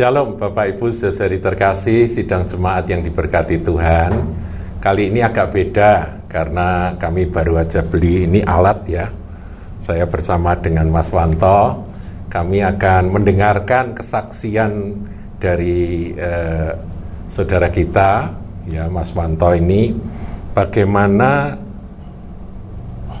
Shalom 0.00 0.38
Bapak 0.38 0.78
Ibu 0.78 0.94
saudari 0.94 1.42
terkasih 1.42 2.06
sidang 2.06 2.46
jemaat 2.46 2.86
yang 2.86 3.02
diberkati 3.02 3.58
Tuhan. 3.58 4.12
Kali 4.78 5.10
ini 5.10 5.20
agak 5.20 5.50
beda 5.50 5.92
karena 6.30 6.94
kami 6.94 7.26
baru 7.26 7.58
aja 7.58 7.82
beli 7.82 8.24
ini 8.24 8.40
alat 8.40 8.80
ya. 8.86 9.10
Saya 9.82 10.06
bersama 10.06 10.54
dengan 10.56 10.86
Mas 10.88 11.10
Wanto. 11.10 11.90
Kami 12.30 12.62
akan 12.62 13.10
mendengarkan 13.10 13.98
kesaksian 13.98 14.94
dari 15.42 16.14
eh, 16.14 16.72
saudara 17.28 17.68
kita 17.68 18.30
ya 18.70 18.86
Mas 18.86 19.10
Wanto 19.10 19.52
ini. 19.52 19.90
Bagaimana 20.54 21.58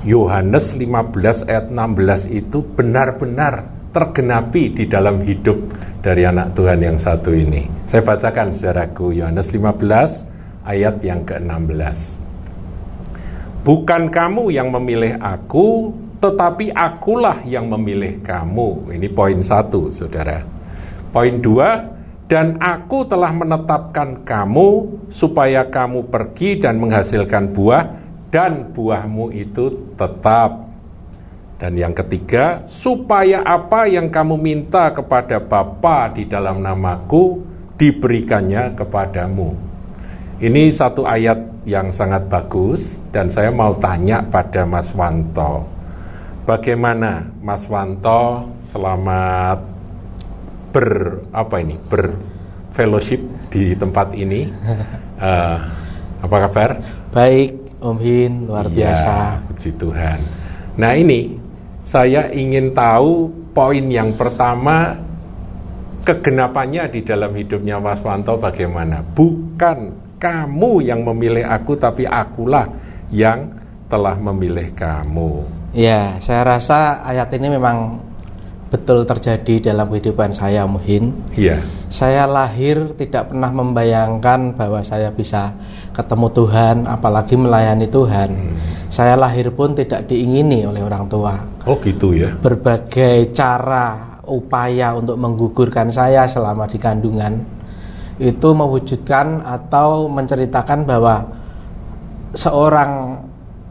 Yohanes 0.00 0.72
15 0.72 1.44
ayat 1.44 1.68
16 1.68 2.32
itu 2.32 2.64
benar-benar 2.64 3.68
tergenapi 3.92 4.72
di 4.72 4.84
dalam 4.88 5.20
hidup 5.20 5.60
dari 6.00 6.24
anak 6.24 6.56
Tuhan 6.56 6.80
yang 6.80 6.96
satu 6.96 7.36
ini. 7.36 7.68
Saya 7.84 8.00
bacakan 8.00 8.56
saudaraku 8.56 9.12
Yohanes 9.12 9.52
15 9.52 10.64
ayat 10.64 10.96
yang 11.04 11.20
ke-16. 11.28 12.16
Bukan 13.60 14.08
kamu 14.08 14.48
yang 14.48 14.72
memilih 14.72 15.20
aku, 15.20 15.92
tetapi 16.16 16.72
akulah 16.72 17.44
yang 17.44 17.68
memilih 17.68 18.24
kamu. 18.24 18.96
Ini 18.96 19.08
poin 19.12 19.44
satu, 19.44 19.92
saudara. 19.92 20.40
Poin 21.12 21.36
dua, 21.44 21.92
dan 22.24 22.56
aku 22.56 23.04
telah 23.04 23.36
menetapkan 23.36 24.24
kamu 24.24 24.96
supaya 25.12 25.68
kamu 25.68 26.08
pergi 26.08 26.56
dan 26.56 26.80
menghasilkan 26.80 27.52
buah, 27.52 27.99
dan 28.30 28.70
buahmu 28.72 29.34
itu 29.34 29.94
tetap 29.98 30.70
dan 31.60 31.76
yang 31.76 31.92
ketiga, 31.92 32.64
supaya 32.72 33.44
apa 33.44 33.84
yang 33.84 34.08
kamu 34.08 34.40
minta 34.40 34.88
kepada 34.96 35.36
Bapa 35.36 36.08
di 36.08 36.24
dalam 36.24 36.64
namaku 36.64 37.36
diberikannya 37.76 38.72
kepadamu. 38.72 39.52
Ini 40.40 40.72
satu 40.72 41.04
ayat 41.04 41.68
yang 41.68 41.92
sangat 41.92 42.32
bagus 42.32 42.96
dan 43.12 43.28
saya 43.28 43.52
mau 43.52 43.76
tanya 43.76 44.24
pada 44.24 44.64
Mas 44.64 44.88
Wanto. 44.96 45.68
Bagaimana 46.48 47.28
Mas 47.44 47.68
Wanto 47.68 48.48
selamat 48.72 49.60
ber 50.72 51.20
apa 51.28 51.60
ini? 51.60 51.76
ber 51.76 52.16
fellowship 52.72 53.20
di 53.52 53.76
tempat 53.76 54.16
ini. 54.16 54.48
Uh, 55.20 55.60
apa 56.24 56.36
kabar? 56.48 56.70
Baik, 57.12 57.59
Om 57.80 57.98
Hin, 57.98 58.44
luar 58.44 58.68
ya, 58.68 58.92
biasa. 58.92 59.14
Puji 59.48 59.70
Tuhan. 59.80 60.18
Nah, 60.76 60.92
ini 60.92 61.32
saya 61.88 62.28
ingin 62.30 62.76
tahu 62.76 63.32
poin 63.56 63.84
yang 63.88 64.12
pertama 64.14 64.94
kegenapannya 66.04 66.92
di 66.92 67.00
dalam 67.02 67.32
hidupnya 67.32 67.80
Mas 67.80 68.04
Wanto 68.04 68.36
bagaimana? 68.36 69.00
Bukan 69.02 69.78
kamu 70.20 70.72
yang 70.84 71.00
memilih 71.02 71.48
aku 71.48 71.76
tapi 71.80 72.04
akulah 72.04 72.68
yang 73.08 73.48
telah 73.88 74.14
memilih 74.20 74.70
kamu. 74.76 75.44
Ya, 75.72 76.20
saya 76.20 76.44
rasa 76.44 77.00
ayat 77.00 77.32
ini 77.34 77.56
memang 77.56 78.09
betul 78.70 79.02
terjadi 79.02 79.74
dalam 79.74 79.90
kehidupan 79.90 80.30
saya 80.30 80.62
Muhin. 80.64 81.10
Iya. 81.34 81.60
Saya 81.90 82.24
lahir 82.30 82.94
tidak 82.94 83.34
pernah 83.34 83.50
membayangkan 83.50 84.54
bahwa 84.54 84.80
saya 84.86 85.10
bisa 85.10 85.58
ketemu 85.90 86.30
Tuhan, 86.30 86.76
apalagi 86.86 87.34
melayani 87.34 87.90
Tuhan. 87.90 88.30
Hmm. 88.30 88.56
Saya 88.86 89.18
lahir 89.18 89.50
pun 89.50 89.74
tidak 89.74 90.06
diingini 90.06 90.62
oleh 90.62 90.86
orang 90.86 91.10
tua. 91.10 91.34
Oh 91.66 91.82
gitu 91.82 92.14
ya. 92.14 92.30
Berbagai 92.38 93.34
cara, 93.34 94.10
upaya 94.30 94.94
untuk 94.94 95.18
menggugurkan 95.18 95.90
saya 95.90 96.30
selama 96.30 96.70
di 96.70 96.78
kandungan 96.78 97.42
itu 98.20 98.48
mewujudkan 98.52 99.42
atau 99.42 100.06
menceritakan 100.06 100.84
bahwa 100.84 101.24
seorang 102.36 103.16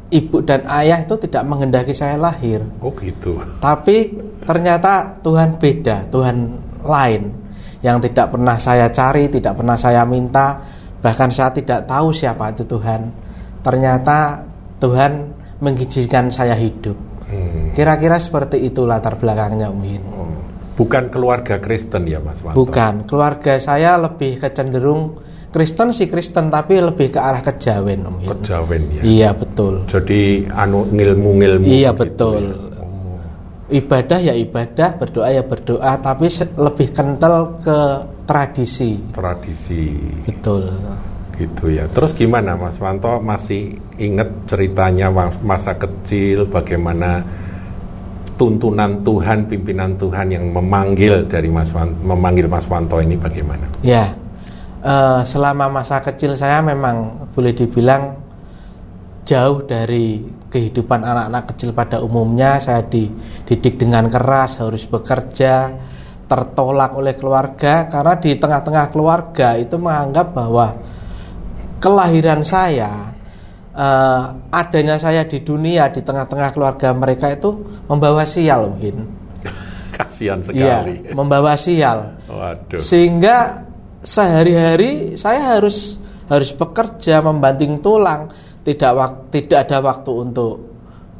ibu 0.10 0.42
dan 0.42 0.66
ayah 0.68 1.06
itu 1.06 1.16
tidak 1.22 1.46
menghendaki 1.46 1.94
saya 1.94 2.18
lahir. 2.18 2.66
Oh 2.82 2.92
gitu. 2.98 3.38
Tapi 3.62 4.10
ternyata 4.44 5.20
Tuhan 5.24 5.60
beda, 5.60 6.08
Tuhan 6.12 6.38
lain 6.84 7.24
yang 7.80 7.98
tidak 8.04 8.36
pernah 8.36 8.60
saya 8.60 8.92
cari, 8.92 9.32
tidak 9.32 9.56
pernah 9.56 9.80
saya 9.80 10.04
minta, 10.04 10.60
bahkan 11.00 11.32
saya 11.32 11.56
tidak 11.56 11.88
tahu 11.88 12.12
siapa 12.12 12.52
itu 12.52 12.68
Tuhan. 12.68 13.02
Ternyata 13.64 14.44
Tuhan 14.80 15.12
mengizinkan 15.60 16.32
saya 16.32 16.56
hidup. 16.56 16.96
Hmm. 17.30 17.72
Kira-kira 17.76 18.18
seperti 18.18 18.64
itu 18.64 18.84
latar 18.88 19.16
belakangnya 19.20 19.70
Umin. 19.70 20.02
Oh. 20.12 20.28
Bukan 20.80 21.12
keluarga 21.12 21.60
Kristen 21.60 22.08
ya 22.08 22.24
Mas 22.24 22.40
Wanto? 22.40 22.56
Bukan, 22.56 23.04
keluarga 23.04 23.60
saya 23.60 24.00
lebih 24.00 24.40
kecenderung 24.40 25.20
Kristen 25.50 25.90
sih 25.90 26.06
Kristen 26.06 26.54
tapi 26.54 26.78
lebih 26.78 27.10
ke 27.10 27.20
arah 27.20 27.42
kejawen 27.42 28.06
Om 28.06 28.18
Hin. 28.22 28.30
Kejawen 28.38 28.84
ya. 28.96 29.02
Iya 29.02 29.30
betul. 29.34 29.90
Jadi 29.90 30.46
anu 30.46 30.86
ngilmu-ngilmu. 30.94 31.66
Iya 31.66 31.92
gitu 31.92 32.00
betul. 32.06 32.44
Ya. 32.46 32.69
Ibadah 33.70 34.20
ya 34.20 34.34
ibadah, 34.34 34.98
berdoa 34.98 35.30
ya 35.30 35.46
berdoa, 35.46 35.94
tapi 36.02 36.26
lebih 36.58 36.88
kental 36.90 37.62
ke 37.62 37.80
tradisi. 38.26 38.98
Tradisi. 39.14 39.94
Betul. 40.26 40.74
Gitu 41.38 41.66
ya. 41.72 41.86
Terus 41.88 42.18
gimana 42.18 42.58
Mas 42.58 42.82
Wanto 42.82 43.22
masih 43.22 43.78
ingat 44.02 44.28
ceritanya 44.50 45.14
masa 45.46 45.78
kecil 45.78 46.50
bagaimana 46.50 47.22
tuntunan 48.36 49.06
Tuhan, 49.06 49.46
pimpinan 49.46 49.96
Tuhan 49.96 50.34
yang 50.34 50.50
memanggil 50.50 51.30
dari 51.30 51.48
Mas 51.48 51.70
Wanto, 51.70 51.96
memanggil 52.04 52.50
Mas 52.50 52.66
Wanto 52.66 52.98
ini 52.98 53.16
bagaimana? 53.16 53.70
Ya 53.86 54.18
uh, 54.84 55.22
selama 55.24 55.82
masa 55.82 56.00
kecil 56.00 56.36
saya 56.36 56.64
memang 56.64 57.28
boleh 57.36 57.52
dibilang 57.56 58.16
jauh 59.30 59.62
dari 59.62 60.18
kehidupan 60.50 61.06
anak-anak 61.06 61.54
kecil 61.54 61.70
pada 61.78 62.02
umumnya. 62.02 62.58
Saya 62.58 62.82
dididik 62.82 63.78
dengan 63.78 64.10
keras 64.10 64.58
harus 64.58 64.90
bekerja 64.90 65.78
tertolak 66.26 66.98
oleh 66.98 67.14
keluarga. 67.14 67.86
Karena 67.86 68.18
di 68.18 68.34
tengah-tengah 68.34 68.86
keluarga 68.90 69.54
itu 69.54 69.78
menganggap 69.78 70.34
bahwa 70.34 70.68
kelahiran 71.78 72.42
saya 72.42 73.14
uh, 73.80 74.24
adanya 74.52 74.98
saya 75.00 75.24
di 75.24 75.40
dunia 75.46 75.88
di 75.94 76.02
tengah-tengah 76.04 76.50
keluarga 76.52 76.92
mereka 76.92 77.32
itu 77.32 77.56
membawa 77.88 78.28
sial 78.28 78.76
mungkin 78.76 79.08
kasihan 79.96 80.44
sekali. 80.44 81.08
ya, 81.08 81.16
membawa 81.16 81.56
sial. 81.56 82.20
Waduh. 82.28 82.82
sehingga 82.82 83.64
sehari-hari 84.04 85.16
saya 85.16 85.60
harus 85.60 86.00
harus 86.30 86.54
bekerja 86.54 87.26
membanting 87.26 87.82
tulang 87.82 88.30
tidak 88.64 88.92
wak, 88.96 89.12
tidak 89.32 89.68
ada 89.68 89.78
waktu 89.80 90.12
untuk 90.12 90.54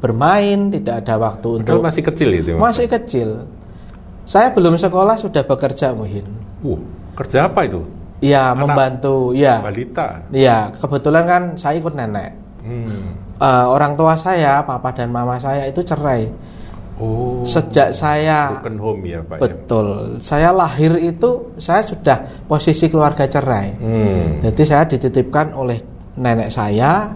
bermain 0.00 0.72
tidak 0.72 1.04
ada 1.04 1.14
waktu 1.20 1.48
untuk 1.60 1.80
masih 1.84 2.02
kecil 2.04 2.30
itu 2.32 2.52
masih 2.56 2.86
kecil 2.88 3.28
saya 4.24 4.48
belum 4.54 4.80
sekolah 4.80 5.16
sudah 5.20 5.44
bekerja 5.44 5.92
muhin 5.92 6.24
uh, 6.64 6.80
kerja 7.16 7.48
apa 7.48 7.68
itu 7.68 7.84
ya 8.20 8.52
membantu 8.56 9.36
ya 9.36 9.60
balita 9.60 10.24
ya 10.32 10.72
kebetulan 10.76 11.24
kan 11.28 11.42
saya 11.60 11.80
ikut 11.80 11.92
nenek 11.92 12.32
hmm. 12.64 13.36
uh, 13.40 13.66
orang 13.68 13.96
tua 13.96 14.16
saya 14.16 14.64
papa 14.64 14.92
dan 14.96 15.12
mama 15.12 15.36
saya 15.36 15.68
itu 15.68 15.84
cerai 15.84 16.28
Oh, 17.00 17.40
sejak 17.48 17.96
saya 17.96 18.60
broken 18.60 18.76
home 18.76 19.02
ya 19.08 19.20
Pak. 19.24 19.36
Ya? 19.36 19.40
Betul. 19.40 19.88
Ya? 19.88 20.20
Saya 20.20 20.50
lahir 20.52 20.92
itu 21.00 21.56
saya 21.56 21.80
sudah 21.80 22.44
posisi 22.44 22.92
keluarga 22.92 23.24
cerai. 23.24 23.72
Hmm. 23.80 24.44
Jadi 24.44 24.62
saya 24.68 24.84
dititipkan 24.84 25.56
oleh 25.56 25.80
nenek 26.20 26.52
saya. 26.52 27.08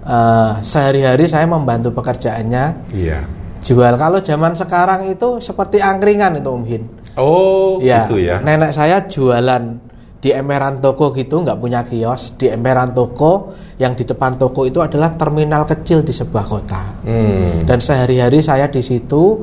Uh, 0.00 0.56
sehari-hari 0.64 1.28
saya 1.28 1.44
membantu 1.44 1.92
pekerjaannya. 1.92 2.88
Iya. 2.96 3.20
Jual 3.60 4.00
kalau 4.00 4.24
zaman 4.24 4.56
sekarang 4.56 5.12
itu 5.12 5.36
seperti 5.44 5.84
angkringan 5.84 6.40
itu 6.40 6.48
Om 6.48 6.64
Hin. 6.64 6.82
Oh, 7.20 7.76
ya, 7.84 8.08
gitu 8.08 8.16
ya. 8.16 8.40
Nenek 8.40 8.72
saya 8.72 9.04
jualan 9.04 9.90
di 10.20 10.36
emperan 10.36 10.84
toko 10.84 11.16
gitu 11.16 11.40
nggak 11.40 11.56
punya 11.56 11.80
kios 11.88 12.36
di 12.36 12.52
emperan 12.52 12.92
toko 12.92 13.56
yang 13.80 13.96
di 13.96 14.04
depan 14.04 14.36
toko 14.36 14.68
itu 14.68 14.84
adalah 14.84 15.16
terminal 15.16 15.64
kecil 15.64 16.04
di 16.04 16.12
sebuah 16.12 16.44
kota 16.44 17.00
hmm. 17.08 17.64
dan 17.64 17.80
sehari-hari 17.80 18.44
saya 18.44 18.68
di 18.68 18.84
situ 18.84 19.40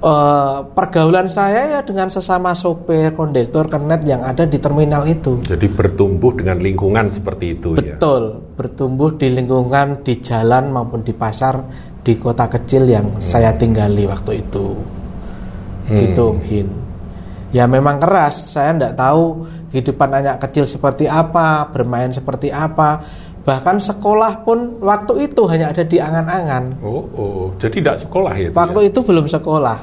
uh, 0.00 0.66
pergaulan 0.72 1.30
saya 1.30 1.78
ya 1.78 1.80
dengan 1.84 2.10
sesama 2.10 2.56
sopir 2.56 3.12
kondektor 3.14 3.68
kernet 3.68 4.02
yang 4.08 4.24
ada 4.24 4.48
di 4.48 4.58
terminal 4.58 5.04
itu. 5.06 5.44
Jadi 5.44 5.66
bertumbuh 5.70 6.34
dengan 6.34 6.58
lingkungan 6.58 7.12
seperti 7.12 7.60
itu 7.60 7.78
betul, 7.78 7.86
ya? 7.86 7.96
Betul 8.00 8.22
bertumbuh 8.54 9.10
di 9.18 9.28
lingkungan 9.30 10.06
di 10.06 10.14
jalan 10.22 10.70
maupun 10.70 11.02
di 11.02 11.12
pasar 11.14 11.54
di 12.00 12.14
kota 12.16 12.46
kecil 12.46 12.86
yang 12.86 13.14
hmm. 13.14 13.22
saya 13.22 13.54
tinggali 13.54 14.06
waktu 14.08 14.42
itu. 14.42 14.66
Hmm. 15.84 15.96
gitu 16.00 16.40
Hin. 16.48 16.68
Ya 17.52 17.68
memang 17.70 18.00
keras 18.00 18.50
saya 18.50 18.74
tidak 18.74 18.96
tahu 18.98 19.46
kehidupan 19.70 20.10
anak 20.10 20.42
kecil 20.42 20.64
seperti 20.66 21.06
apa 21.06 21.70
bermain 21.70 22.10
seperti 22.10 22.50
apa 22.50 23.04
Bahkan 23.44 23.76
sekolah 23.76 24.40
pun 24.40 24.80
waktu 24.80 25.28
itu 25.28 25.44
hanya 25.44 25.68
ada 25.68 25.84
di 25.84 26.00
angan-angan. 26.00 26.80
Oh, 26.80 27.04
oh, 27.12 27.44
jadi 27.60 27.76
tidak 27.84 27.96
sekolah 28.00 28.32
ya? 28.40 28.48
Waktu 28.56 28.88
itu 28.88 29.04
belum 29.04 29.28
sekolah. 29.28 29.78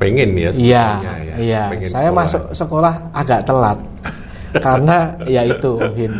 Pengen 0.00 0.30
ya? 0.38 0.50
Iya, 0.56 0.86
ya, 1.04 1.34
iya. 1.36 1.62
pengen 1.68 1.90
Saya 1.92 2.08
sekolah. 2.08 2.24
masuk 2.24 2.42
sekolah 2.56 2.94
agak 3.12 3.40
telat. 3.44 3.78
Karena 4.64 5.12
ya 5.28 5.44
itu, 5.44 5.76
Hin. 5.92 6.12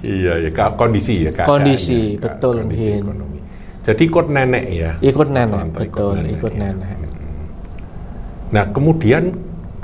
Iya, 0.00 0.32
ya 0.48 0.50
kondisi 0.72 1.28
ya 1.28 1.30
keadaannya, 1.36 1.50
Kondisi, 1.52 2.00
ka- 2.16 2.22
betul, 2.24 2.56
kondisi 2.64 2.88
Hin. 2.88 3.02
ekonomi. 3.04 3.40
Jadi 3.84 4.02
ikut 4.08 4.26
nenek 4.32 4.64
ya? 4.72 4.90
Ikut 5.04 5.28
nenek, 5.28 5.64
betul, 5.76 6.16
ikut 6.24 6.52
ya. 6.56 6.72
nenek. 6.72 6.96
Nah, 8.48 8.64
kemudian 8.72 9.36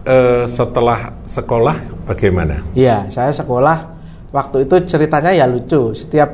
eh, 0.09 0.49
setelah 0.49 1.13
sekolah 1.29 1.77
bagaimana? 2.09 2.65
Iya, 2.73 3.13
saya 3.13 3.29
sekolah 3.37 4.00
waktu 4.31 4.67
itu 4.67 4.75
ceritanya 4.87 5.31
ya 5.35 5.47
lucu. 5.47 5.95
Setiap 5.95 6.31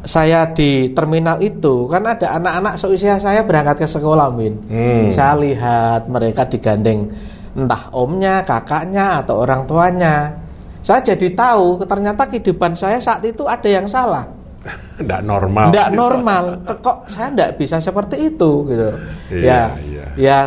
saya 0.00 0.48
di 0.56 0.96
terminal 0.96 1.36
itu 1.44 1.84
kan 1.84 2.08
ada 2.08 2.40
anak-anak 2.40 2.80
seusia 2.80 3.20
saya 3.20 3.44
berangkat 3.44 3.84
ke 3.84 3.88
sekolah, 3.88 4.32
Min. 4.32 4.56
Hmm. 4.68 5.12
Saya 5.12 5.36
lihat 5.36 6.08
mereka 6.08 6.48
digandeng 6.48 7.12
entah 7.52 7.90
omnya, 7.92 8.46
kakaknya 8.46 9.20
atau 9.20 9.44
orang 9.44 9.68
tuanya. 9.68 10.32
Saya 10.80 11.04
jadi 11.04 11.36
tahu 11.36 11.84
ternyata 11.84 12.24
kehidupan 12.24 12.72
saya 12.72 12.96
saat 12.96 13.20
itu 13.28 13.44
ada 13.44 13.68
yang 13.68 13.84
salah. 13.84 14.24
Tidak 15.00 15.20
normal. 15.24 15.68
Tidak 15.72 15.88
normal. 15.92 16.44
Kok 16.80 17.08
saya 17.08 17.32
tidak 17.32 17.56
bisa 17.56 17.80
seperti 17.80 18.28
itu 18.28 18.68
gitu. 18.68 18.88
Iya, 19.32 19.40
ya, 19.40 19.62
iya. 19.88 20.06
ya 20.16 20.38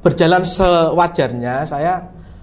berjalan 0.00 0.46
sewajarnya 0.46 1.66
saya 1.66 1.98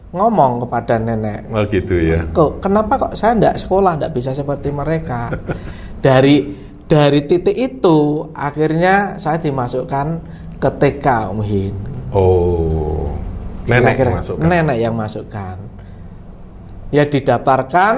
ngomong 0.09 0.63
kepada 0.63 0.95
nenek 0.95 1.49
Oh 1.49 1.63
gitu 1.65 1.95
ya. 1.95 2.23
kok 2.29 2.59
kenapa 2.59 2.93
kok 2.97 3.13
saya 3.13 3.35
tidak 3.35 3.55
sekolah 3.57 3.93
tidak 3.95 4.13
bisa 4.13 4.31
seperti 4.31 4.69
mereka 4.69 5.31
dari 6.05 6.47
dari 6.81 7.19
titik 7.21 7.51
itu 7.53 7.97
akhirnya 8.31 8.95
saya 9.15 9.35
dimasukkan 9.37 10.07
ke 10.55 10.69
TK 10.73 11.05
Om 11.29 11.41
Hin 11.41 11.75
Oh, 12.07 13.11
nenek 13.65 13.83
Kira-kira 13.93 14.07
yang 14.07 14.17
masuk. 14.17 14.35
kan? 14.37 14.47
nenek 14.47 14.77
yang 14.79 14.95
masukkan 14.95 15.55
ya 16.87 17.03
didaftarkan 17.03 17.93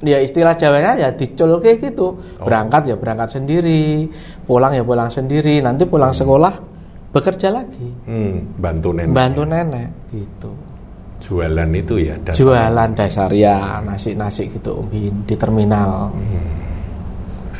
ya 0.00 0.18
istilah 0.18 0.52
Jawanya 0.52 0.92
ya 0.96 1.08
dicul 1.10 1.58
kayak 1.58 1.78
gitu 1.84 2.18
Oh. 2.36 2.44
berangkat 2.44 2.82
ya 2.84 2.94
berangkat 2.94 3.30
sendiri 3.32 4.10
pulang 4.42 4.70
ya 4.70 4.82
pulang 4.82 5.06
sendiri 5.06 5.58
nanti 5.58 5.82
pulang 5.84 6.10
sekolah 6.10 6.50
bekerja 7.08 7.48
lagi 7.48 7.86
Hmm, 8.04 8.58
bantu 8.58 8.90
nenek. 8.90 9.14
bantu 9.14 9.42
nenek 9.44 9.88
gitu 10.10 10.50
Jualan 11.28 11.68
itu 11.76 11.94
ya. 12.00 12.16
dasar. 12.24 12.40
jualan 12.40 12.90
dasar 12.96 13.30
ya 13.36 13.84
nasi-nasi 13.84 14.48
gitu 14.48 14.80
Om 14.80 14.88
Hin 14.88 15.14
di 15.28 15.36
terminal 15.36 16.08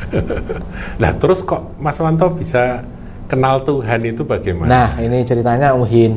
Nah, 1.01 1.11
terus 1.21 1.45
kok 1.45 1.77
Mas 1.77 1.97
Wanto 2.01 2.33
bisa 2.33 2.81
kenal 3.29 3.61
Tuhan 3.61 4.01
itu 4.01 4.25
bagaimana? 4.25 4.69
Nah, 4.69 4.89
ini 4.99 5.21
ceritanya 5.21 5.77
Om 5.77 5.85
Hin. 5.85 6.13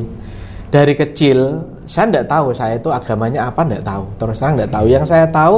Dari 0.73 0.97
kecil, 0.97 1.61
saya 1.85 2.09
tidak 2.09 2.25
tahu 2.25 2.49
saya 2.49 2.81
itu 2.81 2.89
agamanya 2.89 3.53
apa, 3.53 3.61
tidak 3.61 3.85
tahu. 3.85 4.03
Terus 4.17 4.35
terang 4.41 4.53
tidak 4.57 4.71
tahu. 4.73 4.85
Yang 4.89 5.05
saya 5.05 5.25
tahu, 5.29 5.55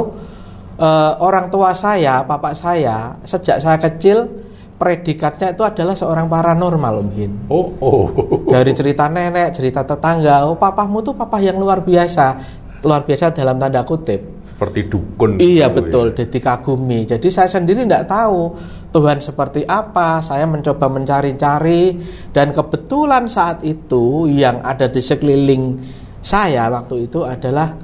eh, 0.76 1.12
orang 1.16 1.46
tua 1.48 1.72
saya, 1.72 2.20
papa 2.20 2.52
saya, 2.52 3.16
sejak 3.24 3.56
saya 3.64 3.80
kecil, 3.80 4.28
predikatnya 4.76 5.56
itu 5.56 5.62
adalah 5.64 5.96
seorang 5.96 6.28
paranormal, 6.28 6.94
Om 7.00 7.10
Hin. 7.16 7.32
Oh, 7.48 7.72
oh. 7.80 8.04
Dari 8.54 8.72
cerita 8.76 9.08
nenek, 9.08 9.56
cerita 9.56 9.82
tetangga, 9.82 10.44
oh 10.44 10.56
papamu 10.56 11.00
tuh 11.00 11.16
papa 11.16 11.40
yang 11.40 11.56
luar 11.56 11.80
biasa. 11.82 12.36
Luar 12.84 13.02
biasa 13.02 13.32
dalam 13.32 13.56
tanda 13.56 13.82
kutip. 13.82 14.44
Seperti 14.46 14.88
dukun. 14.88 15.36
Iya 15.36 15.68
gitu 15.68 15.76
betul, 15.80 16.06
ya. 16.12 16.14
jadi 16.24 16.38
kagumi. 16.38 17.00
Jadi 17.08 17.28
saya 17.28 17.48
sendiri 17.50 17.84
tidak 17.84 18.08
tahu 18.08 18.56
Tuhan 18.92 19.18
seperti 19.20 19.64
apa. 19.68 20.20
Saya 20.24 20.44
mencoba 20.48 20.86
mencari-cari 20.88 21.96
dan 22.32 22.52
kebetulan 22.52 23.28
saat 23.28 23.60
itu 23.64 24.28
yang 24.30 24.60
ada 24.64 24.88
di 24.88 25.00
sekeliling 25.04 25.76
saya 26.24 26.72
waktu 26.72 27.08
itu 27.10 27.20
adalah 27.20 27.74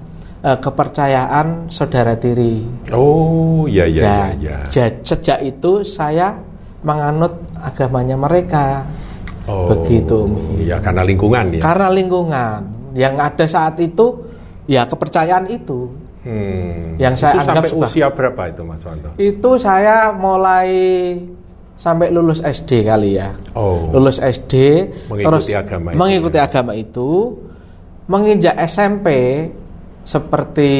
eh, 0.45 0.59
kepercayaan 0.61 1.69
saudara 1.69 2.17
tiri. 2.17 2.89
Oh, 2.93 3.69
iya 3.69 3.85
iya. 3.89 4.01
Ja- 4.01 4.33
iya. 4.37 4.57
ja- 4.73 4.97
sejak 5.05 5.45
itu 5.45 5.85
saya 5.85 6.52
menganut 6.83 7.33
agamanya 7.59 8.19
mereka. 8.19 8.87
Oh, 9.47 9.67
Begitu, 9.75 10.23
Umi. 10.27 10.67
Ya 10.67 10.79
karena 10.79 11.03
lingkungan 11.03 11.59
ya. 11.59 11.61
Karena 11.63 11.89
lingkungan 11.91 12.61
yang 12.95 13.19
ada 13.19 13.43
saat 13.49 13.75
itu 13.83 14.23
ya 14.71 14.87
kepercayaan 14.87 15.51
itu. 15.51 15.91
Hmm. 16.23 16.95
yang 17.03 17.19
saya 17.19 17.35
itu 17.35 17.51
anggap 17.51 17.67
sampai 17.67 17.83
usia 17.83 18.07
berapa 18.15 18.43
itu 18.47 18.63
Mas 18.63 18.87
Wanto? 18.87 19.11
Itu 19.19 19.59
saya 19.59 20.15
mulai 20.15 20.71
sampai 21.75 22.15
lulus 22.15 22.39
SD 22.47 22.87
kali 22.87 23.19
ya. 23.19 23.35
Oh. 23.59 23.91
Lulus 23.91 24.23
SD 24.23 24.55
Mengikuti 25.11 25.51
agama 25.59 25.91
itu, 25.91 25.99
mengikuti 25.99 26.39
ya. 26.39 26.47
agama 26.47 26.73
itu 26.79 27.11
menginjak 28.07 28.55
SMP 28.71 29.07
seperti 30.03 30.71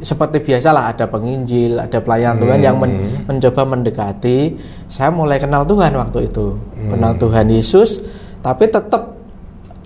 seperti 0.00 0.44
biasalah 0.44 0.92
ada 0.92 1.08
penginjil, 1.08 1.80
ada 1.80 1.98
pelayan 1.98 2.36
Tuhan 2.36 2.60
yang 2.60 2.76
men- 2.76 2.92
Hmm. 2.92 3.20
mencoba 3.26 3.62
mendekati. 3.64 4.38
Saya 4.84 5.08
mulai 5.08 5.40
kenal 5.40 5.64
Tuhan 5.64 5.96
waktu 5.96 6.28
itu. 6.28 6.56
Hmm. 6.76 6.90
Kenal 6.92 7.12
Tuhan 7.16 7.46
Yesus, 7.48 8.04
tapi 8.40 8.68
tetap 8.68 9.16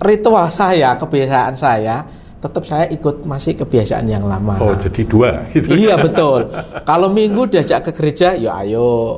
ritual 0.03 0.51
saya, 0.51 0.99
kebiasaan 0.99 1.55
saya 1.55 2.03
tetap 2.35 2.61
saya 2.61 2.85
ikut 2.93 3.25
masih 3.25 3.57
kebiasaan 3.57 4.05
yang 4.05 4.21
lama. 4.21 4.61
Oh, 4.61 4.75
jadi 4.77 5.01
dua 5.09 5.49
gitu. 5.49 5.73
Iya 5.73 5.97
betul. 5.97 6.45
Kalau 6.85 7.09
minggu 7.09 7.49
diajak 7.49 7.89
ke 7.89 7.91
gereja, 7.95 8.37
ya 8.37 8.61
ayo. 8.61 9.17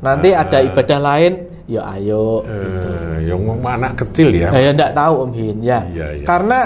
Nanti 0.00 0.32
ada 0.32 0.56
ibadah 0.56 0.98
lain, 0.98 1.32
ya 1.68 1.84
ayo. 1.92 2.40
Eh, 2.48 3.28
yang 3.28 3.44
anak 3.60 4.00
kecil 4.00 4.32
ya. 4.32 4.48
Nah, 4.48 4.60
ya 4.62 4.70
enggak 4.72 4.92
tahu 4.96 5.14
Om 5.28 5.32
Hin 5.36 5.56
ya. 5.60 5.78
Iya, 5.84 6.06
iya. 6.16 6.24
Karena 6.24 6.58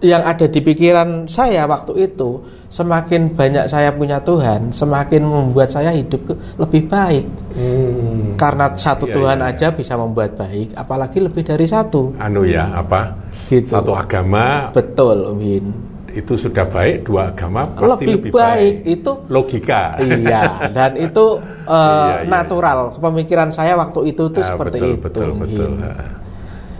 yang 0.00 0.20
ada 0.20 0.44
di 0.44 0.60
pikiran 0.60 1.24
saya 1.24 1.64
waktu 1.64 2.04
itu, 2.04 2.40
semakin 2.68 3.32
banyak 3.32 3.64
saya 3.64 3.88
punya 3.90 4.20
Tuhan, 4.20 4.68
semakin 4.68 5.22
membuat 5.24 5.72
saya 5.72 5.88
hidup 5.90 6.20
lebih 6.56 6.84
baik. 6.84 7.24
Hmm. 7.56 8.36
Karena 8.36 8.68
satu 8.72 9.08
Iya, 9.08 9.14
Tuhan 9.16 9.38
iya, 9.40 9.48
aja 9.56 9.66
bisa 9.72 9.94
membuat 9.96 10.36
baik, 10.36 10.76
apalagi 10.76 11.18
lebih 11.20 11.40
dari 11.40 11.64
satu. 11.64 12.12
Anu 12.16 12.44
ya, 12.44 12.68
apa? 12.76 13.16
Gitu. 13.48 13.72
Satu 13.72 13.94
agama 13.94 14.68
Betul 14.70 15.32
Hin. 15.40 15.66
itu 16.12 16.32
sudah 16.32 16.64
baik, 16.64 17.04
dua 17.04 17.28
agama 17.28 17.68
pasti 17.76 18.08
Lebih, 18.08 18.12
lebih, 18.16 18.30
baik. 18.32 18.74
itu 18.88 19.12
Logika. 19.28 20.00
iya 20.00 20.42
dan 20.76 20.96
itu 20.96 21.36
eh, 21.64 21.72
Iya, 21.72 22.24
iya, 22.24 22.28
natural 22.28 22.78
pemikiran 22.96 23.48
saya 23.48 23.76
waktu 23.76 24.12
itu 24.12 24.24
tuh 24.32 24.40
Ah, 24.40 24.48
seperti 24.52 24.80
betul, 24.80 24.92
itu 24.92 25.00
betul, 25.04 25.28
betul. 25.36 25.70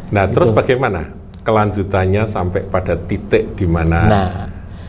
Nah, 0.07 0.25
terus 0.31 0.49
Itu. 0.49 0.57
bagaimana 0.57 1.01
kelanjutannya 1.47 2.27
sampai 2.27 2.67
pada 2.67 2.99
titik 2.99 3.55
di 3.55 3.65
mana 3.65 4.01
Nah, 4.05 4.31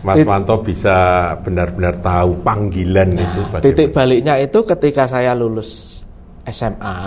Mas 0.02 0.22
Wanto 0.24 0.58
bisa 0.60 0.98
benar-benar 1.38 2.02
tahu 2.02 2.42
panggilan 2.42 3.14
itu 3.14 3.22
Nah, 3.22 3.50
bagaimana? 3.54 3.66
titik 3.66 3.88
baliknya 3.92 4.36
itu 4.38 4.60
ketika 4.66 5.06
saya 5.06 5.32
lulus 5.32 6.02
SMA 6.44 6.98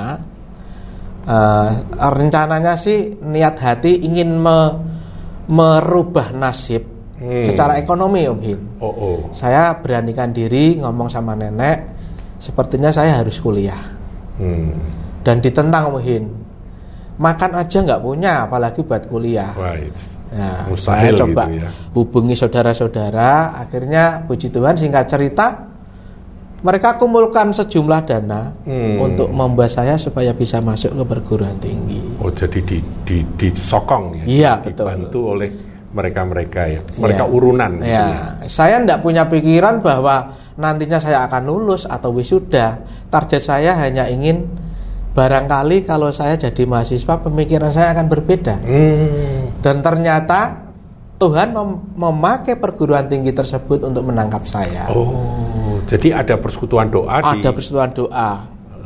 eh, 1.23 1.71
rencananya 1.93 2.75
sih 2.75 3.19
niat 3.21 3.57
hati 3.59 4.01
ingin 4.01 4.39
me- 4.39 4.75
merubah 5.47 6.31
nasib 6.31 6.87
Hmm. 7.21 7.45
secara 7.45 7.77
ekonomi 7.77 8.25
Om 8.25 8.41
Hin. 8.41 8.61
Oh, 8.81 8.89
oh. 8.89 9.19
Saya 9.31 9.77
beranikan 9.77 10.33
diri 10.33 10.81
ngomong 10.81 11.13
sama 11.13 11.37
nenek, 11.37 11.85
sepertinya 12.41 12.89
saya 12.89 13.21
harus 13.21 13.37
kuliah 13.37 13.77
Hmm. 14.41 14.73
dan 15.21 15.37
ditentang 15.37 15.93
Om 15.93 16.01
Hin. 16.01 16.25
Makan 17.21 17.51
aja 17.53 17.79
nggak 17.79 18.01
punya, 18.01 18.49
apalagi 18.49 18.81
buat 18.81 19.05
kuliah. 19.05 19.53
Right. 19.53 19.93
Nah, 20.31 20.65
Mustahil 20.65 21.13
saya 21.13 21.21
coba 21.21 21.43
gitu 21.47 21.59
ya. 21.59 21.69
hubungi 21.93 22.35
saudara-saudara. 22.35 23.61
Akhirnya, 23.61 24.25
puji 24.25 24.49
Tuhan, 24.49 24.79
singkat 24.79 25.05
cerita, 25.05 25.69
mereka 26.61 26.97
kumpulkan 26.97 27.51
sejumlah 27.51 28.01
dana 28.05 28.53
Hmm. 28.63 29.01
untuk 29.01 29.29
membuat 29.29 29.69
saya 29.69 29.97
supaya 29.97 30.33
bisa 30.33 30.61
masuk 30.61 30.93
ke 30.93 31.05
perguruan 31.05 31.57
tinggi. 31.57 32.01
Oh, 32.21 32.31
jadi 32.31 32.57
di, 32.61 32.79
di, 33.03 33.21
disokong 33.37 34.21
ya? 34.21 34.25
Iya, 34.25 34.53
betul. 34.63 34.87
Dibantu 34.87 35.21
oleh 35.27 35.51
mereka-mereka 35.91 36.61
ya? 36.69 36.81
Mereka 36.95 37.25
Ya. 37.25 37.29
urunan 37.29 37.71
gitu 37.77 37.91
Ya, 37.91 38.05
ya? 38.07 38.21
saya 38.47 38.77
tidak 38.79 39.01
punya 39.01 39.25
pikiran 39.25 39.81
bahwa 39.81 40.31
nantinya 40.55 40.97
saya 40.97 41.25
akan 41.25 41.43
lulus 41.45 41.85
atau 41.85 42.13
wisuda. 42.13 42.81
Target 43.09 43.43
saya 43.43 43.73
hanya 43.75 44.07
ingin 44.07 44.47
barangkali 45.11 45.83
kalau 45.83 46.15
saya 46.15 46.39
jadi 46.39 46.63
mahasiswa 46.67 47.15
pemikiran 47.19 47.75
saya 47.75 47.93
akan 47.95 48.07
berbeda. 48.07 48.55
Hmm. 48.63 49.59
Dan 49.59 49.83
ternyata 49.83 50.71
Tuhan 51.21 51.53
mem- 51.53 52.01
memakai 52.01 52.57
perguruan 52.57 53.05
tinggi 53.11 53.35
tersebut 53.35 53.85
untuk 53.85 54.09
menangkap 54.09 54.41
saya. 54.49 54.89
Oh, 54.89 55.83
jadi 55.85 56.17
ada 56.17 56.41
persekutuan 56.41 56.89
doa 56.89 57.21
di... 57.21 57.45
Ada 57.45 57.51
persekutuan 57.53 57.93
doa. 57.93 58.31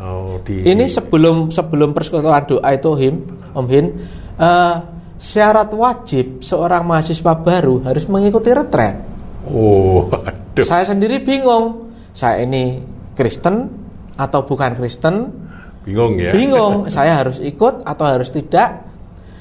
Oh, 0.02 0.42
di... 0.42 0.66
Ini 0.66 0.90
sebelum 0.90 1.54
sebelum 1.54 1.94
persekutuan 1.94 2.42
doa 2.42 2.68
itu 2.74 2.90
Him, 2.98 3.14
Om 3.54 3.66
Hin, 3.70 3.86
eh, 4.34 4.74
syarat 5.14 5.70
wajib 5.70 6.42
seorang 6.42 6.82
mahasiswa 6.82 7.38
baru 7.38 7.86
harus 7.86 8.10
mengikuti 8.10 8.50
retret. 8.50 8.98
Oh, 9.46 10.10
aduh. 10.10 10.64
Saya 10.66 10.88
sendiri 10.90 11.22
bingung. 11.22 11.94
saya 12.14 12.46
ini 12.46 12.78
Kristen 13.18 13.66
atau 14.14 14.46
bukan 14.46 14.78
Kristen 14.78 15.43
Bingung 15.84 16.16
ya? 16.16 16.32
bingung 16.32 16.88
saya 16.88 17.20
harus 17.20 17.38
ikut 17.38 17.84
atau 17.84 18.04
harus 18.04 18.28
tidak 18.28 18.88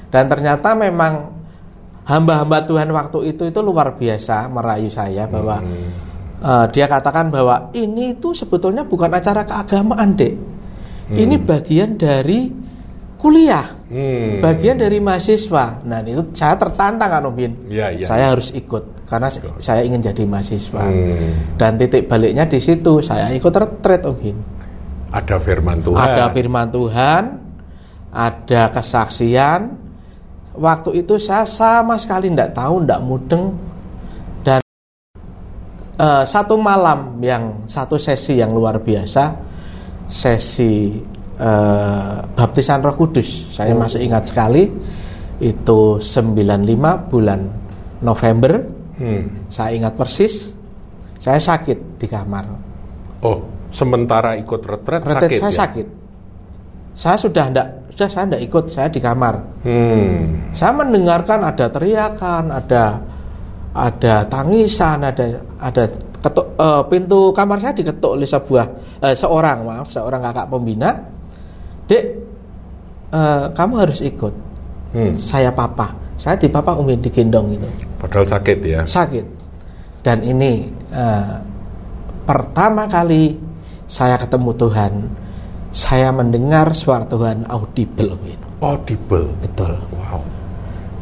dan 0.08 0.28
ternyata 0.28 0.76
memang 0.76 1.32
hamba-hamba 2.04 2.62
Tuhan 2.62 2.88
waktu 2.88 3.32
itu 3.32 3.48
itu 3.48 3.60
luar 3.60 3.96
biasa 3.96 4.46
merayu 4.46 4.88
saya 4.88 5.24
bahwa 5.24 5.56
Hmm. 5.58 5.88
eh, 6.38 6.66
dia 6.68 6.84
katakan 6.84 7.32
bahwa 7.32 7.72
ini 7.72 8.12
itu 8.12 8.30
sebetulnya 8.30 8.84
bukan 8.84 9.08
acara 9.08 9.42
keagamaan 9.42 10.12
dek 10.12 10.34
ini 11.10 11.36
bagian 11.36 11.96
dari 11.96 12.52
kuliah 13.16 13.72
Hmm. 13.84 14.42
bagian 14.42 14.76
dari 14.76 14.98
mahasiswa 14.98 15.80
nah 15.80 16.02
itu 16.02 16.28
saya 16.32 16.58
tertantang 16.58 17.08
kan 17.08 17.24
Om 17.24 17.32
Bin 17.32 17.52
Iya, 17.68 17.88
iya. 17.94 18.04
saya 18.04 18.34
harus 18.34 18.50
ikut 18.50 19.06
karena 19.06 19.28
saya 19.56 19.80
ingin 19.80 20.02
jadi 20.02 20.24
mahasiswa 20.24 20.82
Hmm. 20.82 21.56
dan 21.56 21.78
titik 21.78 22.04
baliknya 22.04 22.44
di 22.44 22.58
situ 22.58 23.00
saya 23.00 23.32
ikut 23.32 23.48
retret 23.48 24.02
Om 24.02 24.16
Bin 24.18 24.36
Ada 25.14 25.38
firman 25.38 25.78
Tuhan. 25.78 26.02
ada 26.02 26.24
firman 26.34 26.66
Tuhan, 26.74 27.24
ada 28.10 28.62
kesaksian. 28.74 29.60
Waktu 30.58 31.06
itu 31.06 31.22
saya 31.22 31.46
sama 31.46 31.94
sekali 32.02 32.34
tidak 32.34 32.50
tahu, 32.50 32.82
tidak 32.82 33.00
mudeng. 33.06 33.54
Dan 34.42 34.58
eh, 36.02 36.24
satu 36.26 36.58
malam 36.58 37.22
yang 37.22 37.62
satu 37.70 37.94
sesi 37.94 38.42
yang 38.42 38.50
luar 38.50 38.82
biasa, 38.82 39.38
sesi 40.10 40.98
eh, 41.38 42.16
baptisan 42.34 42.82
Roh 42.82 42.98
Kudus. 42.98 43.54
Saya 43.54 43.70
masih 43.78 44.02
ingat 44.02 44.34
sekali 44.34 44.66
itu 45.38 46.02
95 46.02 47.10
bulan 47.10 47.40
November. 48.02 48.66
Hmm. 48.98 49.46
Saya 49.46 49.78
ingat 49.78 49.94
persis. 49.94 50.50
Saya 51.22 51.38
sakit 51.38 52.02
di 52.02 52.06
kamar. 52.10 52.46
Oh, 53.22 53.54
sementara 53.74 54.38
ikut 54.38 54.62
retret, 54.62 55.02
Retret 55.02 55.26
sakit 55.26 55.40
saya 55.42 55.50
ya? 55.50 55.58
sakit. 55.66 55.86
Saya 56.94 57.16
sudah 57.18 57.44
tidak, 57.50 57.68
sudah 57.90 58.08
saya 58.08 58.24
tidak 58.30 58.42
ikut, 58.46 58.64
saya 58.70 58.86
di 58.86 59.00
kamar. 59.02 59.34
Hmm. 59.66 60.46
Saya 60.54 60.70
mendengarkan 60.78 61.42
ada 61.42 61.66
teriakan, 61.66 62.54
ada 62.54 63.02
ada 63.74 64.14
tangisan, 64.30 65.02
ada 65.02 65.42
ada 65.58 65.90
ketuk, 66.22 66.54
eh, 66.54 66.82
pintu 66.86 67.34
kamar 67.34 67.58
saya 67.58 67.74
diketuk 67.74 68.14
oleh 68.14 68.28
sebuah 68.30 68.66
eh, 69.02 69.14
seorang 69.18 69.66
maaf 69.66 69.90
seorang 69.90 70.22
kakak 70.22 70.46
pembina. 70.46 70.94
Dek, 71.90 72.04
eh, 73.10 73.44
kamu 73.50 73.74
harus 73.74 73.98
ikut. 73.98 74.34
Hmm. 74.94 75.18
Saya 75.18 75.50
papa, 75.50 75.90
saya 76.14 76.38
di 76.38 76.46
papa 76.46 76.78
umi 76.78 76.94
digendong 76.94 77.58
itu 77.58 77.66
Padahal 77.98 78.30
sakit 78.30 78.58
ya. 78.62 78.86
sakit. 78.86 79.26
Dan 80.06 80.22
ini 80.22 80.70
eh, 80.94 81.34
pertama 82.22 82.86
kali 82.86 83.43
saya 83.84 84.16
ketemu 84.16 84.50
Tuhan, 84.54 84.92
saya 85.70 86.08
mendengar 86.10 86.72
suara 86.72 87.04
Tuhan 87.04 87.44
audible. 87.46 88.16
Audible. 88.58 89.28
Betul. 89.40 89.76
Wow. 89.92 90.20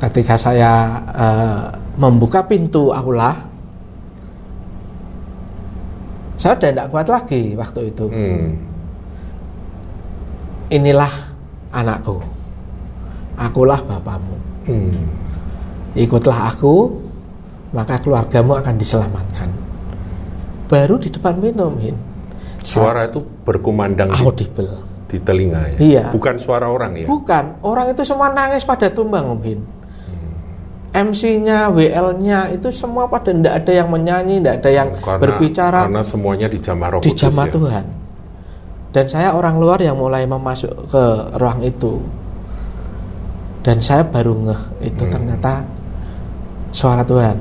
ketika 0.03 0.35
saya 0.35 0.73
eh, 1.15 1.62
membuka 1.95 2.43
pintu 2.43 2.91
aula 2.91 3.39
saya 6.35 6.59
udah 6.59 6.71
tidak 6.75 6.87
kuat 6.91 7.07
lagi 7.07 7.55
waktu 7.55 7.95
itu 7.95 8.11
Hmm. 8.11 8.51
inilah 10.75 11.12
anakku 11.71 12.19
akulah 13.39 13.79
bapamu 13.87 14.35
Hmm. 14.67 15.07
ikutlah 15.95 16.51
aku 16.51 16.99
maka 17.71 18.03
keluargamu 18.03 18.59
akan 18.59 18.75
diselamatkan 18.75 19.55
baru 20.67 20.99
di 20.99 21.15
depan 21.15 21.39
pintu 21.39 21.71
Min 21.71 21.95
Suara 22.62 23.11
itu 23.11 23.19
berkumandang 23.42 24.11
di, 24.14 24.23
audible 24.23 24.71
di 25.11 25.19
telinga 25.19 25.62
ya. 25.75 25.78
Iya. 25.78 26.04
Bukan 26.14 26.38
suara 26.38 26.71
orang 26.71 26.97
ya. 27.02 27.07
bukan 27.11 27.59
orang 27.66 27.92
itu 27.92 28.02
semua 28.07 28.31
nangis 28.33 28.62
pada 28.64 28.88
tumbang 28.88 29.28
Om 29.28 29.42
Hin 29.42 29.61
MC-nya, 30.92 31.73
WL-nya 31.73 32.52
itu 32.52 32.69
semua 32.69 33.09
pada 33.09 33.33
tidak 33.33 33.64
ada 33.64 33.73
yang 33.73 33.88
menyanyi, 33.88 34.45
tidak 34.45 34.61
ada 34.61 34.71
yang 34.71 34.88
Karena, 35.00 35.21
berbicara 35.25 35.81
Karena 35.88 36.02
semuanya 36.04 36.47
di 36.52 36.59
jamah 36.61 36.88
Roh 36.92 37.00
di 37.00 37.12
jamaah 37.16 37.49
ya. 37.49 37.52
Tuhan. 37.57 37.85
Dan 38.92 39.04
saya 39.09 39.33
orang 39.33 39.57
luar 39.57 39.81
yang 39.81 39.97
mulai 39.97 40.28
memasuk 40.28 40.69
ke 40.92 41.04
ruang 41.40 41.64
itu. 41.64 41.97
Dan 43.64 43.81
saya 43.81 44.04
baru 44.04 44.37
ngeh 44.37 44.61
itu 44.85 45.02
Hmm. 45.09 45.12
ternyata 45.16 45.64
suara 46.76 47.00
Tuhan. 47.09 47.40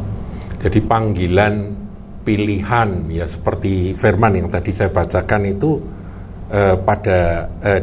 Jadi 0.64 0.80
panggilan 0.88 1.54
pilihan 2.22 2.90
ya 3.10 3.26
seperti 3.26 3.94
firman 3.94 4.38
yang 4.38 4.48
tadi 4.48 4.70
saya 4.70 4.90
bacakan 4.90 5.42
itu 5.48 5.82
eh, 6.50 6.76
pada 6.78 7.20
eh, 7.62 7.82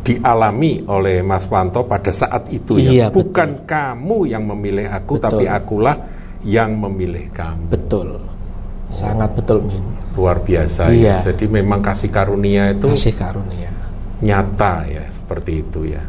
dialami 0.00 0.80
oleh 0.88 1.20
Mas 1.20 1.44
Wanto 1.46 1.84
pada 1.84 2.08
saat 2.08 2.48
itu 2.48 2.80
ya. 2.80 2.90
Iya, 2.90 3.06
Bukan 3.12 3.68
kamu 3.68 4.24
yang 4.24 4.48
memilih 4.48 4.88
aku 4.88 5.20
Betul. 5.20 5.24
tapi 5.28 5.44
akulah 5.44 5.96
yang 6.40 6.72
memilih 6.78 7.28
kamu. 7.28 7.68
Betul. 7.68 8.08
Sangat 8.88 9.36
betul 9.36 9.60
Min. 9.60 9.84
Luar 10.16 10.40
biasa 10.40 10.88
Iya. 10.88 11.20
ya. 11.20 11.28
Jadi 11.28 11.44
memang 11.44 11.84
kasih 11.84 12.08
karunia 12.08 12.72
itu 12.72 12.88
Kasih 12.88 13.12
karunia. 13.12 13.68
nyata 14.24 14.88
ya 14.88 15.04
seperti 15.12 15.60
itu 15.60 15.92
ya. 15.92 16.00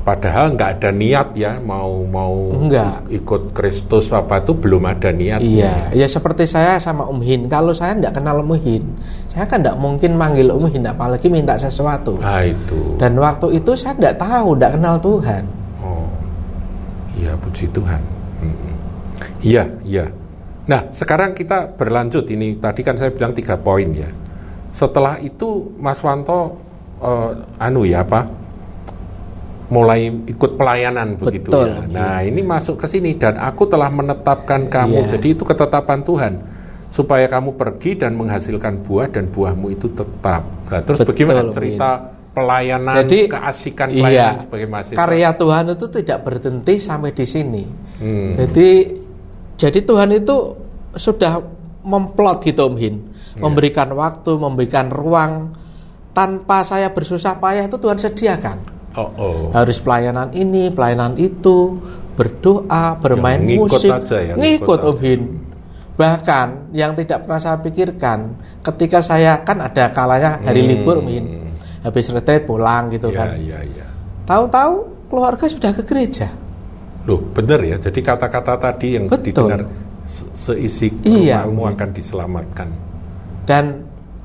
Padahal 0.00 0.56
nggak 0.56 0.80
ada 0.80 0.90
niat 0.96 1.28
ya 1.36 1.60
mau 1.60 2.08
mau 2.08 2.56
Enggak. 2.56 3.04
ikut 3.12 3.52
Kristus 3.52 4.08
apa 4.08 4.40
itu 4.40 4.56
belum 4.56 4.88
ada 4.88 5.12
niat. 5.12 5.44
Iya, 5.44 5.92
ya 5.92 6.06
seperti 6.08 6.48
saya 6.48 6.80
sama 6.80 7.04
Om 7.04 7.20
Hin. 7.20 7.44
Kalau 7.52 7.76
saya 7.76 7.92
tidak 7.92 8.16
kenal 8.16 8.40
Om 8.40 8.56
Hin, 8.56 8.84
saya 9.28 9.44
kan 9.44 9.60
tidak 9.60 9.76
mungkin 9.76 10.16
manggil 10.16 10.48
Om 10.48 10.72
Hin, 10.72 10.88
apalagi 10.88 11.28
minta 11.28 11.60
sesuatu. 11.60 12.16
Ah 12.24 12.40
itu. 12.48 12.96
Dan 12.96 13.20
waktu 13.20 13.60
itu 13.60 13.76
saya 13.76 13.92
tidak 13.92 14.16
tahu, 14.24 14.56
tidak 14.56 14.80
kenal 14.80 14.96
Tuhan. 14.96 15.44
Oh, 15.84 16.08
iya 17.20 17.36
puji 17.36 17.68
Tuhan. 17.68 18.00
Mm-mm. 18.40 18.74
Iya, 19.44 19.64
iya. 19.84 20.08
Nah, 20.64 20.88
sekarang 20.96 21.36
kita 21.36 21.76
berlanjut. 21.76 22.24
Ini 22.24 22.56
tadi 22.56 22.80
kan 22.80 22.96
saya 22.96 23.12
bilang 23.12 23.36
tiga 23.36 23.60
poin 23.60 23.88
ya. 23.92 24.08
Setelah 24.72 25.20
itu, 25.20 25.76
Mas 25.76 26.00
Wanto, 26.00 26.56
eh, 27.04 27.30
anu 27.60 27.84
ya 27.84 28.00
apa? 28.00 28.24
Mulai 29.70 30.10
ikut 30.26 30.58
pelayanan 30.58 31.14
begitu 31.14 31.46
Betul, 31.46 31.70
ya. 31.70 31.78
iya. 31.78 31.94
Nah, 31.94 32.18
ini 32.26 32.42
masuk 32.42 32.82
ke 32.82 32.90
sini 32.90 33.14
dan 33.14 33.38
aku 33.38 33.70
telah 33.70 33.86
menetapkan 33.86 34.66
kamu. 34.66 35.06
Iya. 35.06 35.10
Jadi 35.14 35.28
itu 35.38 35.46
ketetapan 35.46 36.02
Tuhan 36.02 36.32
supaya 36.90 37.30
kamu 37.30 37.54
pergi 37.54 38.02
dan 38.02 38.18
menghasilkan 38.18 38.82
buah 38.82 39.06
dan 39.14 39.30
buahmu 39.30 39.70
itu 39.70 39.86
tetap. 39.94 40.42
Nah, 40.66 40.82
terus 40.82 40.98
Betul, 40.98 41.14
bagaimana 41.14 41.54
cerita 41.54 41.90
pelayanan, 42.30 42.94
Jadi 43.06 43.18
keasikan 43.30 43.88
iya, 43.90 44.02
pelayanan 44.02 44.42
sebagai 44.46 44.66
mahasiswa? 44.66 44.98
karya 44.98 45.30
Tuhan 45.34 45.64
itu 45.70 45.86
tidak 45.86 46.18
berhenti 46.26 46.74
sampai 46.82 47.10
di 47.14 47.26
sini. 47.26 47.62
Hmm. 48.02 48.32
Jadi 48.34 48.68
jadi 49.54 49.78
Tuhan 49.86 50.10
itu 50.14 50.36
sudah 50.98 51.38
memplot 51.86 52.42
gitu 52.42 52.66
Om 52.66 52.74
Hin, 52.74 52.96
Iya. 53.38 53.46
memberikan 53.46 53.88
waktu, 53.94 54.30
memberikan 54.34 54.90
ruang 54.90 55.54
tanpa 56.10 56.66
saya 56.66 56.90
bersusah 56.90 57.38
payah 57.38 57.70
itu 57.70 57.78
Tuhan 57.78 57.98
sediakan. 58.02 58.79
Oh, 58.90 59.10
oh. 59.14 59.40
Harus 59.54 59.78
pelayanan 59.78 60.34
ini, 60.34 60.66
pelayanan 60.68 61.14
itu, 61.14 61.78
berdoa, 62.18 62.98
bermain 62.98 63.38
Yang 63.38 63.46
ngikut 63.46 63.70
musik, 63.78 63.90
aja 63.94 64.18
ya, 64.18 64.34
ngikut 64.34 64.80
Om 64.82 64.98
Hin. 64.98 65.22
Bahkan 65.94 66.48
yang 66.74 66.92
tidak 66.96 67.22
pernah 67.22 67.38
saya 67.38 67.58
pikirkan, 67.60 68.18
ketika 68.60 68.98
saya 68.98 69.44
kan 69.44 69.60
ada 69.60 69.92
kalanya 69.92 70.42
hari 70.42 70.66
Hmm. 70.66 70.70
libur 70.74 70.96
Om 70.98 71.06
Hin, 71.06 71.24
habis 71.80 72.10
retret 72.10 72.44
pulang 72.44 72.90
gitu 72.90 73.08
Iya, 73.08 73.16
kan. 73.16 73.28
iya, 73.38 73.58
iya. 73.62 73.86
Tahu-tahu 74.26 74.74
keluarga 75.06 75.44
sudah 75.46 75.70
ke 75.70 75.82
gereja. 75.82 76.28
Loh, 77.06 77.22
benar 77.30 77.62
ya. 77.62 77.78
Jadi 77.78 78.00
kata-kata 78.00 78.58
tadi 78.58 78.98
yang 78.98 79.06
Betul. 79.06 79.24
didengar 79.32 79.60
se- 80.04 80.28
seisi 80.34 80.90
Iya, 81.02 81.46
rumahmu 81.46 81.62
akan 81.72 81.88
diselamatkan. 81.94 82.68
Dan 83.46 83.64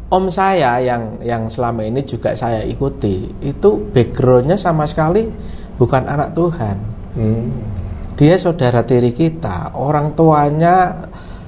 om 0.09 0.29
saya 0.29 0.77
yang 0.81 1.17
yang 1.25 1.49
selama 1.49 1.81
ini 1.81 2.05
juga 2.05 2.37
saya 2.37 2.61
ikuti 2.61 3.25
itu 3.41 3.69
backgroundnya 3.89 4.57
sama 4.59 4.85
sekali 4.85 5.25
bukan 5.79 6.03
anak 6.05 6.33
Tuhan. 6.37 6.77
Hmm. 7.15 7.47
Dia 8.15 8.39
saudara 8.39 8.79
tiri 8.87 9.11
kita, 9.11 9.75
orang 9.75 10.15
tuanya 10.15 10.95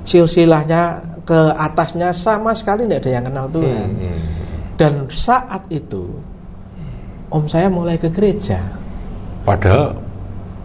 silsilahnya 0.04 1.00
ke 1.24 1.56
atasnya 1.56 2.12
sama 2.12 2.52
sekali 2.56 2.88
tidak 2.88 3.04
ada 3.04 3.10
yang 3.12 3.26
kenal 3.28 3.48
Tuhan. 3.52 3.90
Hmm. 3.94 4.20
Dan 4.78 4.94
saat 5.12 5.64
itu 5.72 6.08
om 7.32 7.44
saya 7.48 7.68
mulai 7.72 8.00
ke 8.00 8.12
gereja. 8.12 8.60
Padahal 9.48 9.96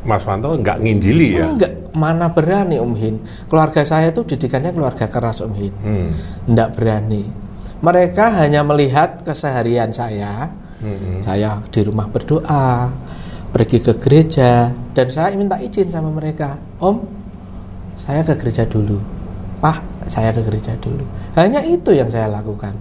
Mas 0.03 0.27
Wanto 0.27 0.59
nggak 0.59 0.83
nginjili 0.83 1.39
ya. 1.39 1.47
Enggak, 1.47 1.73
mana 1.95 2.27
berani 2.35 2.83
Om 2.83 2.95
Hin. 2.99 3.17
Keluarga 3.47 3.87
saya 3.87 4.11
itu 4.11 4.27
didikannya 4.27 4.75
keluarga 4.75 5.07
keras 5.07 5.39
Om 5.47 5.55
Hin. 5.55 5.75
Hmm. 5.79 6.11
Enggak 6.51 6.75
berani. 6.75 7.42
Mereka 7.83 8.39
hanya 8.39 8.63
melihat 8.63 9.27
keseharian 9.27 9.91
saya. 9.91 10.47
Hmm. 10.79 11.23
Saya 11.27 11.59
di 11.71 11.81
rumah 11.83 12.07
berdoa, 12.07 12.91
pergi 13.51 13.79
ke 13.83 13.99
gereja, 13.99 14.71
dan 14.95 15.07
saya 15.11 15.35
minta 15.35 15.59
izin 15.59 15.91
sama 15.91 16.15
mereka. 16.15 16.55
Om, 16.79 17.03
saya 17.99 18.23
ke 18.23 18.39
gereja 18.39 18.67
dulu. 18.67 18.99
Pak, 19.59 20.07
saya 20.07 20.31
ke 20.31 20.43
gereja 20.47 20.75
dulu. 20.79 21.03
Hanya 21.35 21.63
itu 21.63 21.95
yang 21.95 22.11
saya 22.11 22.31
lakukan. 22.31 22.75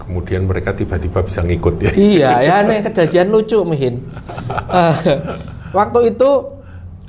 Kemudian 0.00 0.44
mereka 0.44 0.76
tiba-tiba 0.76 1.24
bisa 1.24 1.40
ngikut 1.40 1.74
ya. 1.80 1.92
Iya, 1.92 2.32
ya 2.44 2.52
aneh 2.64 2.84
kejadian 2.84 3.32
lucu 3.32 3.64
mihin. 3.64 4.04
Eh, 4.68 4.96
waktu 5.72 6.12
itu 6.12 6.30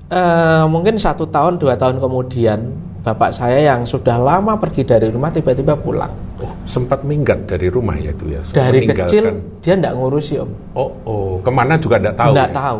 eh, 0.07 0.63
mungkin 0.71 0.95
satu 0.95 1.27
tahun 1.27 1.59
dua 1.59 1.75
tahun 1.75 1.99
kemudian 1.99 2.59
bapak 3.03 3.35
saya 3.35 3.59
yang 3.59 3.83
sudah 3.83 4.15
lama 4.15 4.55
pergi 4.55 4.87
dari 4.87 5.11
rumah 5.11 5.33
tiba-tiba 5.35 5.75
pulang. 5.75 6.22
Sempat 6.63 7.03
minggat 7.03 7.43
dari 7.43 7.67
rumah 7.67 7.99
ya 7.99 8.15
itu 8.15 8.25
ya. 8.31 8.39
Dari 8.55 8.87
kecil 8.87 9.23
dia 9.59 9.75
tidak 9.75 9.93
ngurusi 9.99 10.39
om. 10.39 10.51
Oh, 10.73 10.91
oh, 11.03 11.31
ke 11.43 11.51
mana 11.51 11.75
juga 11.75 11.99
tidak 11.99 12.15
tahu. 12.15 12.31
Tidak 12.31 12.49
ya? 12.49 12.55
tahu. 12.55 12.79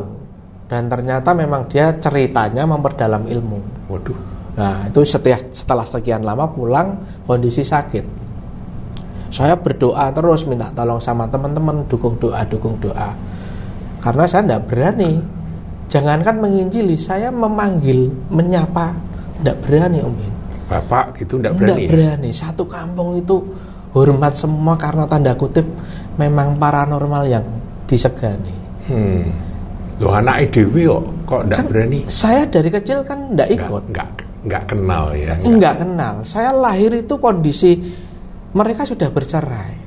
Dan 0.71 0.81
ternyata 0.87 1.29
memang 1.35 1.61
dia 1.67 1.91
ceritanya 1.99 2.63
memperdalam 2.63 3.27
ilmu. 3.27 3.59
Waduh. 3.91 4.17
Nah, 4.53 4.87
itu 4.87 5.01
setelah, 5.03 5.41
setelah 5.51 5.85
sekian 5.85 6.23
lama 6.23 6.47
pulang 6.47 6.95
kondisi 7.27 7.65
sakit. 7.65 8.05
Saya 9.33 9.57
berdoa 9.57 10.13
terus 10.13 10.45
minta 10.45 10.69
tolong 10.77 11.01
sama 11.01 11.25
teman-teman 11.25 11.89
dukung 11.89 12.15
doa, 12.21 12.45
dukung 12.45 12.77
doa. 12.77 13.11
Karena 13.97 14.23
saya 14.29 14.45
tidak 14.45 14.63
berani. 14.69 15.11
Jangankan 15.89 16.41
menginjili, 16.41 16.97
saya 16.97 17.29
memanggil, 17.29 18.09
menyapa, 18.33 18.93
tidak 19.41 19.57
berani 19.61 19.99
Om 20.01 20.13
Bin. 20.15 20.33
Bapak 20.69 21.05
gitu 21.21 21.37
tidak 21.37 21.53
Tidak 21.59 21.61
berani. 21.61 21.83
ya? 21.85 21.89
berani. 21.91 22.29
Satu 22.33 22.63
kampung 22.65 23.19
itu 23.19 23.41
hormat 23.93 24.33
semua 24.33 24.73
karena 24.75 25.05
tanda 25.05 25.37
kutip 25.37 25.65
memang 26.17 26.57
paranormal 26.57 27.23
yang 27.29 27.45
disegani. 27.85 28.55
Hmm. 28.89 29.29
Loh 30.01 30.11
anak 30.17 30.49
dewi 30.51 30.89
kok 30.89 31.03
kok 31.29 31.41
tidak 31.47 31.57
Kan 31.61 31.65
berani? 31.69 31.99
Saya 32.09 32.41
dari 32.49 32.69
kecil 32.73 33.05
kan 33.05 33.31
tidak 33.31 33.47
Nggak- 33.47 33.61
ikut. 33.69 33.83
Nggak 33.93 34.09
nggak 34.43 34.63
kenal 34.67 35.03
ya. 35.15 35.33
Enggak 35.39 35.75
kenal. 35.79 36.15
Saya 36.27 36.51
lahir 36.51 36.91
itu 36.91 37.15
kondisi 37.15 37.79
mereka 38.51 38.83
sudah 38.83 39.07
bercerai. 39.07 39.83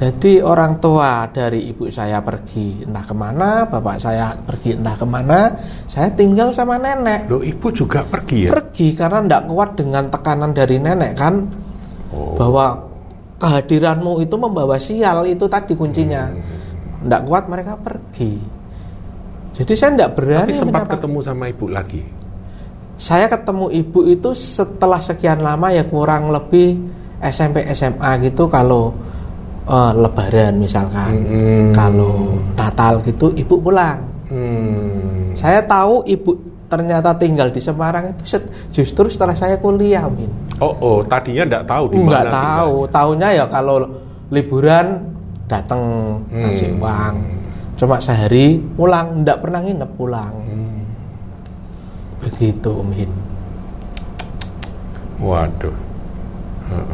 Jadi 0.00 0.40
orang 0.40 0.80
tua 0.80 1.28
dari 1.28 1.68
ibu 1.68 1.84
saya 1.92 2.24
pergi 2.24 2.88
entah 2.88 3.04
ke 3.04 3.12
mana, 3.12 3.68
bapak 3.68 4.00
saya 4.00 4.32
pergi 4.32 4.80
entah 4.80 4.96
ke 4.96 5.04
mana, 5.04 5.52
saya 5.84 6.08
tinggal 6.16 6.48
sama 6.56 6.80
nenek. 6.80 7.28
Loh 7.28 7.44
ibu 7.44 7.68
juga 7.68 8.00
pergi 8.08 8.48
ya? 8.48 8.50
Pergi 8.56 8.96
karena 8.96 9.20
tidak 9.20 9.42
kuat 9.52 9.70
dengan 9.76 10.08
tekanan 10.08 10.56
dari 10.56 10.80
nenek 10.80 11.12
kan, 11.12 11.34
Oh. 12.10 12.34
bahwa 12.34 12.90
kehadiranmu 13.38 14.20
itu 14.20 14.34
membawa 14.34 14.76
sial 14.76 15.24
itu 15.24 15.46
tadi 15.46 15.72
kuncinya. 15.72 16.26
Hmm. 16.28 17.06
Tidak 17.06 17.22
kuat 17.24 17.46
mereka 17.46 17.78
pergi. 17.78 18.36
Jadi 19.50 19.72
saya 19.74 19.90
tidak 19.96 20.10
berani 20.14 20.50
Tapi 20.50 20.58
sempat 20.58 20.82
menyapa. 20.84 20.92
ketemu 20.98 21.18
sama 21.22 21.44
ibu 21.48 21.66
lagi. 21.66 22.02
Saya 22.94 23.26
ketemu 23.26 23.66
ibu 23.72 24.00
itu 24.04 24.30
setelah 24.34 25.00
sekian 25.00 25.40
lama 25.40 25.72
ya 25.72 25.88
kurang 25.88 26.28
lebih 26.28 26.76
SMP 27.18 27.64
SMA 27.70 28.10
gitu 28.26 28.44
kalau 28.46 28.92
eh, 29.64 29.92
Lebaran 29.94 30.58
misalkan, 30.58 31.14
Hmm. 31.24 31.70
kalau 31.72 32.36
Natal 32.52 33.00
gitu 33.06 33.30
ibu 33.32 33.54
pulang. 33.56 34.02
Hmm. 34.28 35.32
Saya 35.32 35.62
tahu 35.62 36.02
ibu 36.04 36.34
ternyata 36.70 37.10
tinggal 37.12 37.50
di 37.50 37.58
Semarang 37.58 38.14
itu 38.14 38.22
set- 38.24 38.46
justru 38.70 39.10
setelah 39.10 39.34
saya 39.34 39.58
kuliah, 39.58 40.06
Min. 40.06 40.30
Oh, 40.56 40.70
oh, 40.70 40.98
tadinya 41.02 41.42
enggak 41.44 41.66
tahu 41.66 41.84
di 41.90 41.96
Enggak 41.98 42.24
mana 42.24 42.32
tahu, 42.32 42.74
tahunya 42.86 43.28
ya 43.34 43.44
kalau 43.50 43.76
liburan 44.30 44.86
datang 45.44 45.82
Hmm. 46.24 46.46
ngasih 46.46 46.78
uang. 46.78 47.14
Cuma 47.74 47.98
sehari 47.98 48.62
pulang, 48.70 49.20
enggak 49.20 49.42
pernah 49.42 49.58
nginep 49.58 49.90
pulang. 49.98 50.34
Hmm. 50.38 50.80
Begitu, 52.22 52.72
tinggalnya. 52.80 53.10
Waduh. 55.18 55.89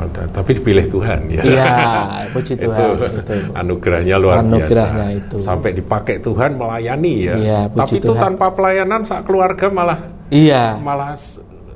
Tapi 0.06 0.50
dipilih 0.56 0.86
Tuhan 0.88 1.20
ya. 1.28 1.42
Iya, 1.42 1.72
puji 2.34 2.54
Tuhan, 2.56 2.96
itu. 2.96 3.36
anugerahnya 3.52 4.16
luar 4.16 4.40
Anugerahnya 4.40 5.06
biasa. 5.08 5.18
itu. 5.20 5.36
Sampai 5.40 5.70
dipakai 5.72 6.16
Tuhan 6.18 6.56
melayani 6.56 7.14
ya. 7.22 7.34
Iya, 7.36 7.60
puji 7.68 7.78
tapi 7.78 7.94
itu 8.00 8.08
Tuhan. 8.10 8.22
tanpa 8.22 8.46
pelayanan 8.50 9.00
sak 9.04 9.20
keluarga 9.24 9.66
malah 9.68 9.98
Iya. 10.28 10.80
malah 10.80 11.14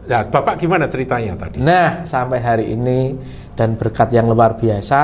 ya 0.04 0.24
Bapak 0.24 0.58
gimana 0.58 0.88
ceritanya 0.88 1.36
tadi? 1.36 1.60
Nah, 1.60 2.02
sampai 2.02 2.38
hari 2.38 2.72
ini 2.72 3.14
dan 3.54 3.76
berkat 3.76 4.10
yang 4.10 4.26
luar 4.26 4.56
biasa, 4.56 5.00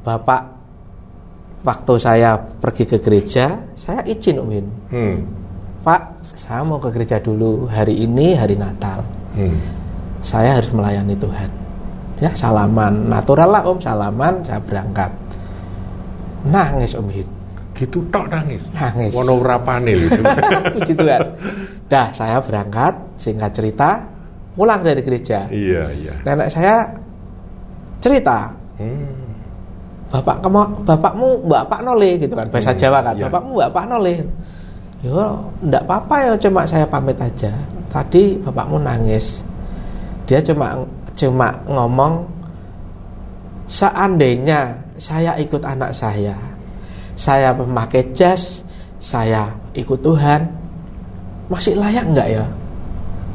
Bapak 0.00 0.42
waktu 1.60 1.94
saya 1.96 2.34
pergi 2.36 2.84
ke 2.86 2.96
gereja, 2.98 3.60
saya 3.76 4.00
izin 4.02 4.40
Om 4.40 4.50
Hin. 4.50 4.66
Hmm. 4.88 5.16
Pak, 5.80 6.00
saya 6.26 6.60
mau 6.60 6.76
ke 6.76 6.88
gereja 6.90 7.16
dulu 7.16 7.64
hari 7.64 8.00
ini 8.00 8.32
hari 8.32 8.56
Natal. 8.56 9.04
Hmm. 9.32 9.56
Saya 10.20 10.56
harus 10.56 10.68
melayani 10.70 11.14
Tuhan. 11.14 11.48
Ya, 12.20 12.30
salaman 12.36 13.08
natural 13.08 13.48
lah 13.48 13.62
Om, 13.64 13.80
salaman 13.80 14.44
saya 14.44 14.60
berangkat. 14.60 15.08
Nangis 16.44 16.92
Om 16.92 17.08
Hin. 17.08 17.28
Gitu 17.72 18.04
tok 18.12 18.28
nangis. 18.28 18.60
Nangis. 18.76 19.08
Wono 19.16 19.40
itu. 19.40 20.20
Puji 20.76 20.92
Tuhan. 20.92 21.22
Dah, 21.88 22.12
saya 22.12 22.36
berangkat, 22.44 22.92
singkat 23.16 23.56
cerita, 23.56 24.04
pulang 24.52 24.84
dari 24.84 25.00
gereja. 25.00 25.48
iya, 25.48 25.88
iya. 25.90 26.14
Nenek 26.22 26.52
saya 26.52 26.84
cerita, 27.98 28.52
Hmm. 28.80 29.12
bapak 30.08 30.40
kamu, 30.40 30.60
bapakmu 30.88 31.28
bapak 31.44 31.80
nole 31.84 32.16
gitu 32.16 32.32
kan, 32.32 32.48
bahasa 32.48 32.72
Hmm, 32.72 32.80
Jawa 32.80 32.98
kan, 33.04 33.14
iya. 33.16 33.28
bapakmu 33.28 33.52
bapak 33.60 33.84
nole. 33.88 34.14
Yo, 35.00 35.16
enggak 35.64 35.84
apa-apa 35.88 36.16
ya, 36.20 36.32
cuma 36.36 36.68
saya 36.68 36.84
pamit 36.84 37.16
aja. 37.16 37.48
Tadi 37.88 38.36
bapakmu 38.40 38.76
nangis. 38.80 39.40
Dia 40.28 40.44
cuma 40.44 40.76
cuma 41.20 41.52
ngomong, 41.68 42.24
seandainya 43.68 44.72
saya 44.96 45.36
ikut 45.36 45.60
anak 45.60 45.92
saya, 45.92 46.32
saya 47.12 47.52
memakai 47.52 48.08
jas, 48.16 48.64
saya 48.96 49.52
ikut 49.76 50.00
Tuhan, 50.00 50.48
masih 51.52 51.76
layak 51.76 52.08
enggak 52.08 52.28
ya? 52.40 52.44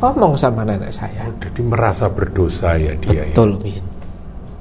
Ngomong 0.02 0.34
sama 0.36 0.66
nenek 0.66 0.92
saya. 0.92 1.30
Oh, 1.30 1.38
jadi 1.40 1.62
merasa 1.62 2.10
berdosa 2.10 2.74
ya 2.76 2.98
dia 3.00 3.22
ya. 3.22 3.34
Betul, 3.34 3.62
Min. 3.62 3.84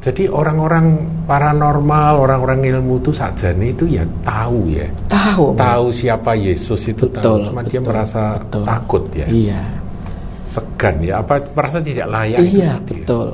Jadi 0.05 0.29
orang-orang 0.29 1.01
paranormal, 1.25 2.21
orang-orang 2.21 2.61
ilmu 2.69 3.01
itu 3.01 3.09
sajane 3.09 3.73
itu 3.73 3.89
ya 3.89 4.05
tahu 4.21 4.69
ya. 4.69 4.85
Tahu, 5.09 5.57
Min. 5.57 5.61
Tahu 5.65 5.87
siapa 5.91 6.37
Yesus 6.37 6.93
itu 6.93 7.09
Betul, 7.09 7.21
tahu, 7.21 7.37
cuma 7.51 7.61
dia 7.65 7.81
betul, 7.81 7.89
merasa 7.89 8.23
betul. 8.37 8.63
takut 8.69 9.05
ya. 9.17 9.27
Iya. 9.27 9.63
Segan 10.55 11.03
ya, 11.03 11.19
apa 11.19 11.43
merasa 11.43 11.83
tidak 11.83 12.07
layak 12.07 12.39
itu 12.39 12.63
Iya, 12.63 12.79
ya? 12.79 12.87
betul. 12.87 13.29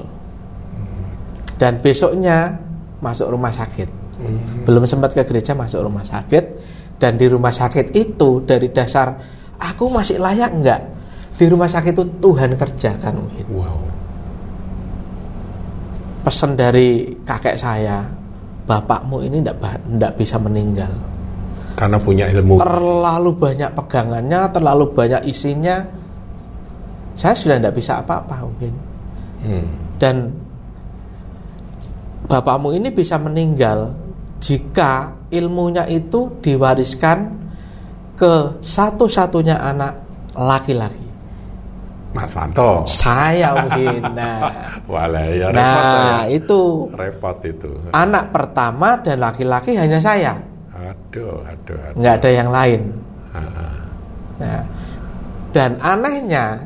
Dan 1.60 1.76
besoknya 1.84 2.56
masuk 3.04 3.28
rumah 3.28 3.52
sakit. 3.52 3.88
Hmm. 4.16 4.64
Belum 4.64 4.88
sempat 4.88 5.12
ke 5.12 5.20
gereja 5.28 5.52
masuk 5.52 5.84
rumah 5.84 6.04
sakit 6.04 6.44
dan 6.96 7.20
di 7.20 7.28
rumah 7.28 7.52
sakit 7.52 7.92
itu 7.92 8.44
dari 8.44 8.72
dasar 8.72 9.16
aku 9.60 9.92
masih 9.92 10.16
layak 10.16 10.50
enggak? 10.52 10.80
Di 11.36 11.48
rumah 11.48 11.68
sakit 11.68 11.92
itu 11.96 12.04
Tuhan 12.20 12.56
kerjakan 12.56 13.12
mungkin. 13.16 13.46
Wow. 13.52 13.80
Pesan 16.20 16.52
dari 16.52 17.16
kakek 17.24 17.56
saya, 17.56 18.04
bapakmu 18.68 19.24
ini 19.24 19.40
enggak 19.40 20.12
bisa 20.20 20.36
meninggal. 20.36 20.92
Karena 21.76 21.96
punya 21.96 22.28
ilmu. 22.28 22.60
Terlalu 22.60 23.30
banyak 23.40 23.70
pegangannya, 23.72 24.40
terlalu 24.52 24.84
banyak 24.92 25.24
isinya. 25.24 25.99
Saya 27.14 27.34
sudah 27.34 27.56
enggak 27.56 27.74
bisa 27.74 27.98
apa-apa 27.98 28.44
mungkin. 28.44 28.74
Hmm. 29.40 29.64
dan 29.96 30.28
bapakmu 32.26 32.76
ini 32.76 32.92
bisa 32.92 33.16
meninggal 33.16 33.88
jika 34.36 35.16
ilmunya 35.28 35.88
itu 35.88 36.28
diwariskan 36.40 37.40
ke 38.14 38.32
satu-satunya 38.60 39.56
anak 39.56 39.96
laki-laki. 40.36 41.08
Mas 42.12 42.28
Fanto. 42.28 42.84
Saya 42.84 43.54
mungkin. 43.60 44.12
Nah, 44.12 44.40
Walah 44.84 45.24
ya 45.24 45.48
repot 45.48 45.56
nah 45.56 46.26
ya. 46.26 46.36
itu 46.36 46.60
Repot 46.92 47.38
itu. 47.40 47.70
anak 47.92 48.28
pertama 48.28 48.98
dan 48.98 49.22
laki-laki 49.22 49.72
hanya 49.72 49.96
saya, 49.96 50.36
Aduh, 50.74 51.40
aduh, 51.46 51.80
aduh. 51.80 51.96
nggak 51.96 52.14
ada 52.18 52.30
yang 52.30 52.50
lain. 52.50 52.80
Ah, 53.30 53.40
ah. 53.40 53.74
Nah, 54.36 54.62
dan 55.54 55.80
anehnya 55.80 56.60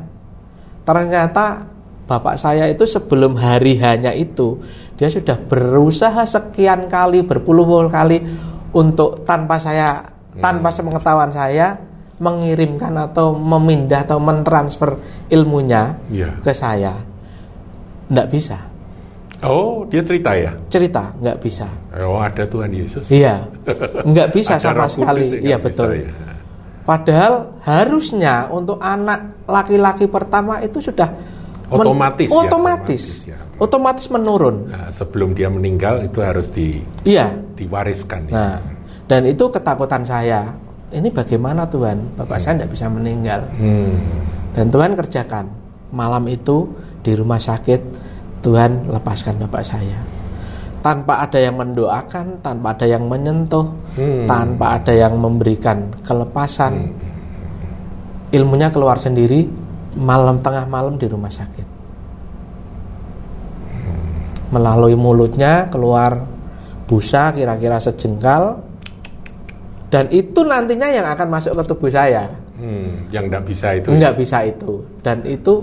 ternyata 0.85 1.65
bapak 2.05 2.37
saya 2.37 2.69
itu 2.69 2.85
sebelum 2.85 3.33
hari 3.35 3.75
hanya 3.77 4.13
itu 4.13 4.61
dia 4.95 5.09
sudah 5.09 5.35
berusaha 5.35 6.21
sekian 6.23 6.85
kali 6.85 7.25
berpuluh-puluh 7.25 7.89
kali 7.89 8.21
untuk 8.71 9.25
tanpa 9.25 9.57
saya 9.57 10.05
tanpa 10.37 10.69
sepengetahuan 10.69 11.31
saya 11.31 11.75
mengirimkan 12.15 12.95
atau 12.95 13.33
memindah 13.33 14.05
atau 14.05 14.19
mentransfer 14.19 14.95
ilmunya 15.27 15.99
Iya. 16.07 16.39
ke 16.39 16.53
saya 16.53 16.95
nggak 18.07 18.29
bisa 18.29 18.59
Oh, 19.43 19.83
dia 19.85 19.99
cerita 20.01 20.31
ya? 20.31 20.55
cerita 20.71 21.11
nggak 21.17 21.37
bisa 21.37 21.67
Oh, 22.01 22.17
ada 22.17 22.45
Tuhan 22.45 22.71
Yesus. 22.71 23.09
iya 23.09 23.43
nggak 24.09 24.31
bisa 24.31 24.55
sama 24.55 24.87
sekali 24.87 25.27
yang 25.27 25.43
iya 25.43 25.57
betul 25.59 25.91
bisa, 25.91 26.07
ya. 26.07 26.11
Padahal 26.85 27.57
harusnya 27.65 28.45
untuk 28.47 28.77
anak 28.77 29.41
laki-laki 29.49 30.05
pertama 30.05 30.61
itu 30.61 30.77
sudah 30.79 31.09
men- 31.65 31.81
Otomatis 31.81 32.29
ya, 32.29 32.37
otomatis, 32.37 32.45
otomatis 32.45 33.03
ya. 33.25 33.37
otomatis 33.57 34.05
menurun. 34.07 34.69
Nah, 34.69 34.93
sebelum 34.93 35.33
dia 35.33 35.49
meninggal 35.49 36.05
itu 36.05 36.21
harus 36.21 36.45
di, 36.47 36.85
Iya. 37.01 37.33
diwariskan. 37.57 38.29
ya. 38.29 38.33
Nah, 38.33 38.57
dan 39.09 39.25
itu 39.25 39.49
ketakutan 39.49 40.05
saya. 40.05 40.45
Ini 40.93 41.09
bagaimana 41.09 41.65
Tuhan? 41.65 42.13
Bapak 42.15 42.37
saya 42.37 42.61
tidak 42.61 42.77
bisa 42.77 42.85
meninggal. 42.87 43.49
Hmm. 43.57 43.97
Dan 44.53 44.69
Tuhan 44.69 44.93
kerjakan. 44.93 45.49
Malam 45.89 46.29
itu 46.29 46.69
di 47.01 47.17
rumah 47.17 47.41
sakit 47.41 47.81
Tuhan 48.39 48.93
lepaskan 48.93 49.41
bapak 49.41 49.65
saya. 49.65 49.97
Tanpa 50.85 51.25
ada 51.25 51.41
yang 51.41 51.57
mendoakan, 51.57 52.45
tanpa 52.45 52.77
ada 52.77 52.85
yang 52.85 53.09
menyentuh, 53.09 53.65
Hmm. 53.97 54.29
tanpa 54.29 54.77
ada 54.77 54.93
yang 54.93 55.17
memberikan 55.17 55.89
kelepasan. 56.05 56.93
Hmm. 56.93 56.93
Ilmunya 58.29 58.69
keluar 58.69 59.01
sendiri 59.01 59.49
malam 59.97 60.45
tengah 60.45 60.69
malam 60.69 61.01
di 61.01 61.09
rumah 61.09 61.33
sakit. 61.33 61.65
Melalui 64.53 64.93
mulutnya 64.93 65.65
keluar 65.67 66.21
busa 66.85 67.33
kira-kira 67.33 67.81
sejengkal 67.81 68.61
dan 69.89 70.05
itu 70.13 70.45
nantinya 70.45 70.85
yang 70.85 71.07
akan 71.09 71.27
masuk 71.33 71.57
ke 71.57 71.63
tubuh 71.65 71.89
saya. 71.89 72.29
Hmm, 72.55 73.09
yang 73.09 73.25
tidak 73.25 73.43
bisa 73.49 73.67
itu. 73.73 73.89
Enggak 73.89 74.13
bisa 74.15 74.37
itu. 74.45 74.71
Dan 75.01 75.25
itu 75.25 75.53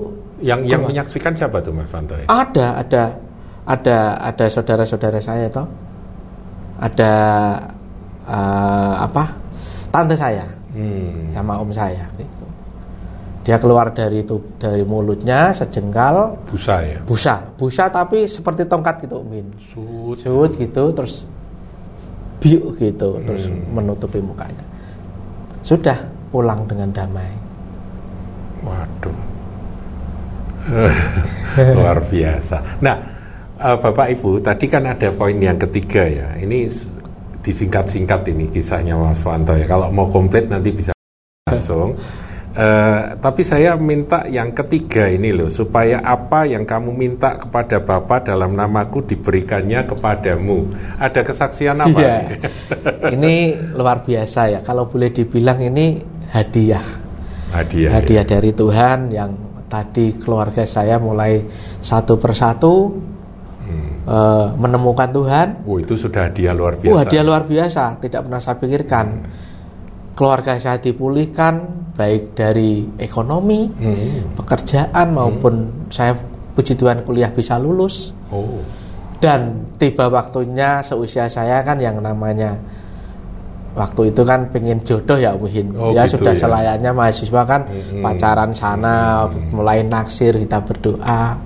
Yang 0.42 0.60
yang 0.66 0.82
menyaksikan 0.82 1.32
siapa 1.38 1.62
tuh 1.62 1.70
Mas 1.70 1.86
Fanto? 1.86 2.18
ya? 2.18 2.26
ada 2.26 2.82
ada 2.82 3.02
ada 3.62 4.18
ada 4.18 4.44
saudara-saudara 4.50 5.18
saya 5.22 5.46
toh. 5.48 5.66
Ada 6.82 7.12
eh, 8.26 8.94
apa? 8.98 9.24
Tante 9.92 10.16
saya 10.16 10.46
Hmm. 10.72 11.28
sama 11.36 11.60
om 11.60 11.68
saya 11.68 12.08
gitu. 12.16 12.46
Dia 13.44 13.60
keluar 13.60 13.92
dari 13.92 14.24
itu 14.24 14.40
dari 14.56 14.86
mulutnya 14.88 15.52
sejengkal 15.52 16.32
Busa 16.48 16.80
ya. 16.80 16.96
busa, 17.04 17.34
busa 17.60 17.90
tapi 17.92 18.24
seperti 18.24 18.64
tongkat 18.64 19.04
gitu, 19.04 19.20
Min. 19.20 19.52
Sud. 19.68 20.16
Sud 20.24 20.56
gitu 20.56 20.94
terus 20.96 21.28
biuk 22.40 22.80
gitu 22.80 23.20
terus 23.20 23.52
menutupi 23.68 24.22
mukanya. 24.24 24.64
Sudah 25.60 26.00
pulang 26.32 26.64
dengan 26.64 26.88
damai. 26.88 27.28
Waduh. 28.64 29.18
Luar 31.76 31.98
biasa. 32.08 32.80
Nah, 32.80 32.96
eh, 33.62 33.76
Bapak 33.78 34.06
Ibu, 34.18 34.42
tadi 34.42 34.66
kan 34.66 34.84
ada 34.90 35.08
poin 35.14 35.38
yang 35.38 35.56
ketiga 35.56 36.02
ya. 36.04 36.28
Ini 36.36 36.66
disingkat-singkat 37.42 38.28
ini 38.34 38.50
kisahnya 38.50 38.98
Mas 38.98 39.22
Wanto 39.22 39.54
ya. 39.54 39.66
Kalau 39.70 39.90
mau 39.94 40.10
komplit 40.10 40.50
nanti 40.50 40.74
bisa 40.74 40.90
langsung. 41.46 41.94
Eh, 42.52 43.02
tapi 43.16 43.48
saya 43.48 43.80
minta 43.80 44.28
yang 44.28 44.52
ketiga 44.52 45.08
ini 45.08 45.32
loh, 45.32 45.48
supaya 45.48 46.04
apa 46.04 46.44
yang 46.44 46.68
kamu 46.68 46.92
minta 46.92 47.40
kepada 47.40 47.80
Bapak 47.80 48.28
dalam 48.28 48.52
namaku 48.52 49.08
diberikannya 49.08 49.88
kepadamu. 49.88 50.68
Ada 51.00 51.24
kesaksian 51.24 51.80
apa? 51.80 51.96
Nih? 51.96 52.20
ini 53.16 53.34
luar 53.72 54.04
biasa 54.04 54.52
ya. 54.52 54.60
Kalau 54.60 54.84
boleh 54.84 55.08
dibilang 55.08 55.64
ini 55.64 55.96
hadiah. 56.28 57.00
Hadiah. 57.52 58.00
hadiah 58.00 58.24
dari 58.24 58.52
Tuhan 58.56 59.12
yang 59.12 59.32
tadi 59.68 60.16
keluarga 60.16 60.64
saya 60.64 60.96
mulai 60.96 61.44
satu 61.84 62.16
persatu 62.16 62.72
Hmm. 64.02 64.10
eh, 64.10 64.46
menemukan 64.56 65.08
Tuhan. 65.08 65.48
Oh, 65.62 65.78
itu 65.78 65.94
sudah 65.94 66.26
hadiah 66.26 66.50
luar 66.50 66.74
biasa. 66.74 66.90
Wah, 66.90 67.02
hadiah 67.02 67.22
luar 67.22 67.42
biasa. 67.42 67.84
Tidak 67.98 68.20
pernah 68.20 68.38
saya 68.38 68.56
pikirkan. 68.56 69.06
Keluarga 70.12 70.58
saya 70.58 70.76
dipulihkan 70.76 71.54
baik 71.92 72.34
dari 72.34 72.84
ekonomi, 72.96 73.64
Hmm. 73.68 74.34
pekerjaan 74.34 75.06
maupun 75.10 75.54
saya 75.88 76.12
puji 76.52 76.74
Tuhan 76.74 77.00
kuliah 77.02 77.28
bisa 77.28 77.56
lulus. 77.56 78.10
Oh. 78.28 78.60
dan 79.22 79.70
tiba 79.78 80.10
waktunya 80.10 80.82
seusia 80.82 81.30
saya 81.30 81.62
kan 81.62 81.78
yang 81.78 82.02
namanya 82.02 82.58
waktu 83.72 84.10
itu 84.10 84.26
kan 84.26 84.50
pengen 84.50 84.82
jodoh 84.82 85.14
ya 85.14 85.30
Uhin 85.32 85.70
Oh, 85.72 85.94
ya 85.94 86.04
gitu 86.04 86.18
sudah 86.18 86.34
ya. 86.34 86.40
selayaknya 86.42 86.90
mahasiswa 86.90 87.42
kan 87.46 87.62
Mm-mm. 87.64 88.02
pacaran 88.02 88.50
sana 88.50 89.22
mulai 89.48 89.80
naksir 89.80 90.34
kita 90.36 90.58
berdoa 90.60 91.38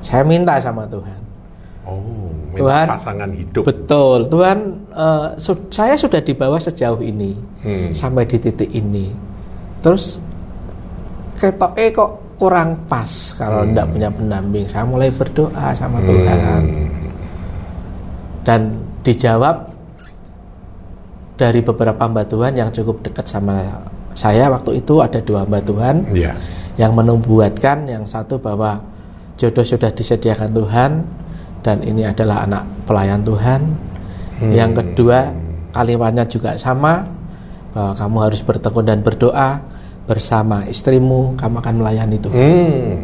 saya 0.00 0.24
minta 0.24 0.56
sama 0.56 0.88
Tuhan 0.88 1.20
Oh, 1.88 2.28
Tuhan, 2.54 2.84
pasangan 2.86 3.30
hidup. 3.32 3.64
betul 3.64 4.26
Tuhan 4.26 4.58
su- 5.36 5.68
saya 5.68 5.94
sudah 5.94 6.20
dibawa 6.20 6.58
sejauh 6.58 7.00
ini 7.00 7.32
Hmm. 7.58 7.88
sampai 7.90 8.24
di 8.24 8.36
titik 8.36 8.68
ini 8.68 9.08
terus 9.78 10.20
ketok 11.34 11.72
eh 11.74 11.88
kok 11.88 12.10
kurang 12.36 12.76
pas 12.84 13.08
kalau 13.32 13.62
Hmm. 13.62 13.72
tidak 13.72 13.86
punya 13.88 14.08
pendamping 14.10 14.64
saya 14.64 14.84
mulai 14.84 15.08
berdoa 15.08 15.72
sama 15.72 15.98
Tuhan 16.02 16.38
Hmm. 16.62 16.88
dan 18.42 18.60
dijawab 19.00 19.56
dari 21.34 21.60
beberapa 21.60 21.98
hamba 22.00 22.22
Tuhan 22.22 22.52
yang 22.52 22.68
cukup 22.68 23.00
dekat 23.00 23.24
sama 23.24 23.62
saya 24.12 24.50
waktu 24.50 24.82
itu 24.82 24.98
ada 24.98 25.20
dua 25.20 25.46
hamba 25.46 25.62
Tuhan 25.62 26.10
Iya. 26.10 26.34
yang 26.74 26.92
menubuatkan 26.92 27.86
yang 27.86 28.02
satu 28.02 28.36
bahwa 28.36 28.82
jodoh 29.36 29.62
sudah 29.62 29.88
disediakan 29.88 30.50
Tuhan 30.50 30.90
dan 31.68 31.84
ini 31.84 32.08
adalah 32.08 32.48
anak 32.48 32.64
pelayan 32.88 33.20
Tuhan 33.20 33.60
Hmm. 34.38 34.54
yang 34.54 34.70
kedua 34.72 35.34
kalimatnya 35.74 36.24
juga 36.24 36.54
sama 36.54 37.02
bahwa 37.74 37.92
kamu 37.92 38.16
harus 38.22 38.40
bertekun 38.40 38.86
dan 38.86 39.02
berdoa 39.02 39.58
bersama 40.06 40.62
istrimu 40.64 41.36
kamu 41.36 41.58
akan 41.58 41.74
melayani 41.76 42.16
Tuhan 42.16 42.38
Hmm. 42.40 42.94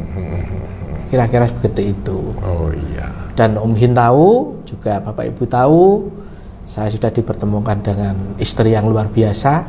kira-kira 1.11 1.45
seperti 1.45 1.91
itu 1.91 2.33
Oh 2.41 2.71
iya. 2.73 3.11
dan 3.35 3.59
Om 3.59 3.75
Hin 3.75 3.93
tahu 3.93 4.57
juga 4.65 5.03
Bapak 5.03 5.27
Ibu 5.29 5.43
tahu 5.45 5.83
saya 6.65 6.89
sudah 6.89 7.11
dipertemukan 7.11 7.83
dengan 7.83 8.15
istri 8.41 8.73
yang 8.73 8.89
luar 8.89 9.11
biasa 9.11 9.67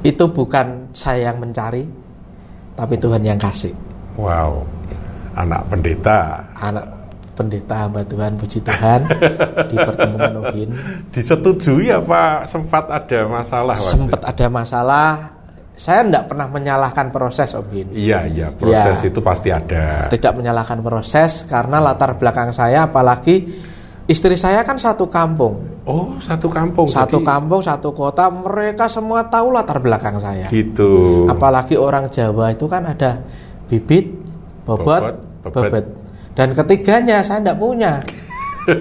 itu 0.00 0.24
bukan 0.24 0.94
saya 0.94 1.28
yang 1.28 1.42
mencari 1.42 1.84
tapi 2.72 2.94
Tuhan 2.96 3.20
yang 3.20 3.36
kasih 3.36 3.74
Wow. 4.14 4.62
Anak 5.34 5.70
pendeta 5.70 6.42
anak 6.54 6.86
pendeta 7.38 7.74
hamba 7.80 8.02
Tuhan 8.02 8.34
puji 8.34 8.58
Tuhan 8.60 9.00
dipertemukan 9.64 10.32
Om 10.34 10.46
Hin 10.50 10.70
disetujui 11.08 11.86
apa 11.88 12.42
sempat 12.44 12.90
ada 12.90 13.20
masalah 13.24 13.72
waktu 13.72 13.94
sempat 13.94 14.20
ada 14.24 14.46
masalah 14.48 15.10
saya 15.72 16.02
tidak 16.02 16.26
pernah 16.26 16.46
menyalahkan 16.48 17.06
proses 17.08 17.54
Om 17.54 17.68
Hin 17.68 17.86
Iya, 17.94 18.26
iya, 18.26 18.46
proses 18.50 18.98
Iya. 18.98 19.08
itu 19.08 19.20
pasti 19.20 19.48
ada. 19.48 20.10
tidak 20.10 20.34
menyalahkan 20.34 20.78
proses 20.80 21.46
karena 21.46 21.78
latar 21.78 22.14
belakang 22.14 22.50
saya 22.50 22.84
apalagi 22.84 23.46
istri 24.04 24.34
saya 24.34 24.60
kan 24.62 24.74
satu 24.74 25.06
kampung 25.06 25.78
Oh, 25.84 26.20
satu 26.20 26.50
kampung. 26.50 26.84
satu 26.84 27.16
jadi 27.16 27.24
kampung 27.24 27.60
satu 27.62 27.88
kota 27.90 28.28
mereka 28.28 28.84
semua 28.86 29.24
tahu 29.24 29.48
latar 29.50 29.78
belakang 29.78 30.18
saya 30.18 30.50
Gitu. 30.50 31.24
apalagi 31.26 31.78
orang 31.78 32.10
Jawa 32.10 32.50
itu 32.50 32.66
kan 32.66 32.84
ada 32.84 33.22
bibit 33.64 34.10
bobot 34.64 35.16
Bobot, 35.38 35.64
bebet. 35.64 35.84
Dan 36.38 36.54
ketiganya 36.54 37.18
saya 37.26 37.42
tidak 37.42 37.58
punya 37.58 37.98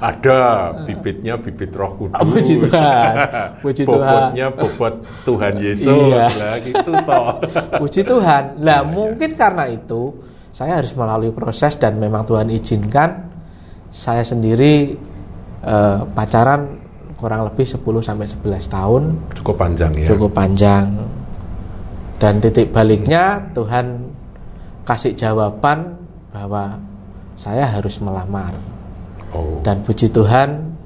ada 0.00 0.72
bibitnya 0.88 1.36
bibit 1.36 1.68
Roh 1.76 1.92
Kudus. 2.00 2.16
Puji 2.16 2.54
Tuhan. 2.64 3.14
Puji 3.60 3.82
Tuhan. 3.92 4.32
Bobotnya 4.32 4.46
bobot 4.48 4.94
Tuhan 5.28 5.54
Yesus. 5.60 5.92
Iya. 6.10 6.26
Lah 6.32 6.56
gitu 6.64 6.92
toh. 7.04 7.26
puji 7.84 8.00
Tuhan 8.02 8.44
lah 8.64 8.80
Iya, 8.80 8.88
mungkin 8.88 9.30
karena 9.36 9.68
itu 9.68 10.16
saya 10.48 10.80
harus 10.80 10.96
melalui 10.96 11.28
proses 11.36 11.76
dan 11.76 12.00
memang 12.00 12.24
Tuhan 12.24 12.48
izinkan 12.48 13.28
saya 13.92 14.24
sendiri 14.24 14.96
eh, 15.60 15.98
pacaran 16.16 16.80
kurang 17.20 17.48
lebih 17.48 17.64
10 17.64 17.80
sampai 18.00 18.26
11 18.28 18.68
tahun 18.68 19.02
Cukup 19.40 19.56
panjang 19.56 19.92
ya. 19.96 20.06
cukup 20.12 20.30
panjang 20.36 20.84
dan 22.16 22.40
titik 22.40 22.72
baliknya 22.72 23.40
Tuhan 23.56 24.04
kasih 24.84 25.16
jawaban 25.16 26.05
bahwa 26.36 26.76
saya 27.34 27.64
harus 27.66 27.96
melamar 27.98 28.52
Oh. 29.32 29.58
dan 29.60 29.80
puji 29.82 30.08
Tuhan 30.08 30.76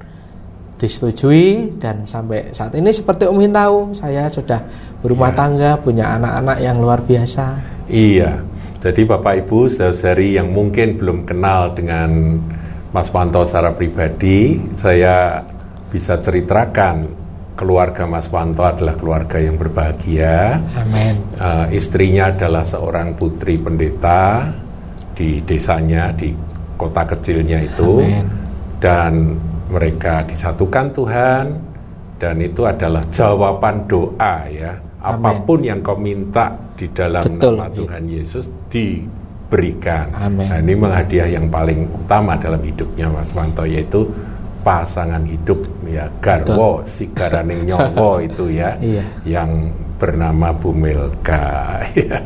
disetujui 0.75 1.77
dan 1.77 2.03
sampai 2.03 2.49
saat 2.49 2.73
ini 2.73 2.89
seperti 2.89 3.29
Umi 3.29 3.45
tahu 3.47 3.93
saya 3.93 4.25
sudah 4.27 4.65
berumah 4.99 5.29
Ya. 5.29 5.37
tangga 5.37 5.71
punya 5.77 6.17
anak-anak 6.17 6.57
yang 6.57 6.77
luar 6.79 6.99
biasa 7.01 7.45
Iya. 7.85 8.39
Jadi 8.81 9.05
Bapak 9.05 9.45
Ibu 9.45 9.69
saudari 9.69 10.33
yang 10.33 10.49
mungkin 10.49 10.97
belum 10.97 11.27
kenal 11.27 11.77
dengan 11.77 12.39
Mas 12.89 13.07
Panto 13.07 13.45
secara 13.45 13.69
pribadi, 13.71 14.57
saya 14.75 15.45
bisa 15.87 16.17
ceritakan 16.17 17.05
keluarga 17.53 18.09
Mas 18.09 18.25
Panto 18.25 18.65
adalah 18.65 18.97
keluarga 18.97 19.37
yang 19.37 19.53
berbahagia. 19.53 20.57
amin 20.73 21.13
Eh, 21.37 21.77
istrinya 21.77 22.33
adalah 22.33 22.65
seorang 22.65 23.13
putri 23.13 23.61
pendeta 23.61 24.49
di 25.15 25.39
desanya 25.43 26.11
di 26.15 26.33
kota 26.79 27.05
kecilnya 27.05 27.61
itu 27.61 28.01
Amin. 28.01 28.25
dan 28.81 29.13
mereka 29.69 30.25
disatukan 30.25 30.91
Tuhan 30.91 31.45
dan 32.17 32.35
itu 32.41 32.65
adalah 32.65 33.01
jawaban 33.13 33.85
doa 33.89 34.45
ya 34.49 34.73
apa 35.01 35.33
pun 35.41 35.65
yang 35.65 35.81
kau 35.81 35.97
minta 35.97 36.53
di 36.77 36.85
dalam 36.93 37.25
Betul, 37.25 37.57
nama. 37.57 37.73
Tuhan 37.73 38.03
Yesus 38.05 38.45
berikan. 39.51 40.07
Amin. 40.15 40.47
Nah, 40.47 40.57
ini 40.63 40.71
memang 40.73 40.95
hadiah 40.95 41.27
yang 41.27 41.51
paling 41.51 41.83
utama 41.91 42.39
dalam 42.39 42.63
hidupnya 42.63 43.11
Mas 43.11 43.35
Wanto 43.35 43.67
yaitu 43.67 44.07
pasangan 44.63 45.25
hidup 45.27 45.59
ya 45.89 46.07
garwo 46.23 46.85
si 46.87 47.09
garaning 47.11 47.67
nyongko 47.67 48.21
itu 48.23 48.45
ya 48.55 48.77
Iya. 48.93 49.03
yang 49.27 49.73
bernama 50.01 50.49
Bu 50.57 50.73
Melka 50.73 51.85
ya. 51.93 52.17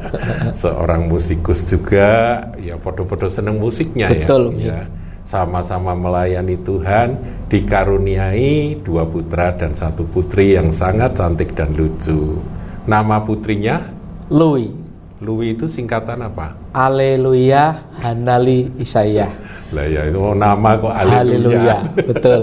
seorang 0.55 1.11
musikus 1.11 1.67
juga 1.67 2.39
ya 2.55 2.79
podo-podo 2.79 3.27
seneng 3.27 3.59
musiknya 3.59 4.07
Betul, 4.07 4.55
ya, 4.55 4.71
ya 4.71 4.81
sama-sama 5.27 5.91
melayani 5.91 6.55
Tuhan 6.63 7.19
dikaruniai 7.51 8.79
dua 8.79 9.03
putra 9.03 9.51
dan 9.59 9.75
satu 9.75 10.07
putri 10.07 10.55
yang 10.55 10.71
sangat 10.71 11.19
cantik 11.19 11.51
dan 11.51 11.75
lucu 11.75 12.39
nama 12.87 13.19
putrinya 13.19 13.91
Lui. 14.31 14.85
Louis 15.21 15.55
itu 15.55 15.69
singkatan 15.69 16.27
apa? 16.27 16.57
Haleluya, 16.75 17.87
Hanali 18.03 18.67
Isaya. 18.81 19.31
Lah 19.75 19.85
ya 19.91 20.07
itu 20.07 20.23
nama 20.31 20.69
kok 20.79 20.93
Haleluya, 20.95 21.77
betul. 21.99 22.41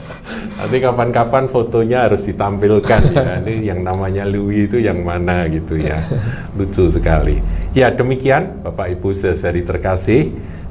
Nanti 0.58 0.76
kapan-kapan 0.82 1.44
fotonya 1.46 2.10
harus 2.10 2.26
ditampilkan 2.26 3.00
ya. 3.14 3.38
Ini 3.46 3.70
yang 3.70 3.86
namanya 3.86 4.26
Louis 4.26 4.66
itu 4.66 4.82
yang 4.82 5.06
mana 5.06 5.46
gitu 5.46 5.78
ya. 5.78 6.02
Lucu 6.58 6.90
sekali. 6.90 7.38
Ya 7.78 7.94
demikian 7.94 8.66
Bapak 8.66 8.90
Ibu 8.98 9.14
saudari 9.14 9.62
terkasih. 9.62 10.22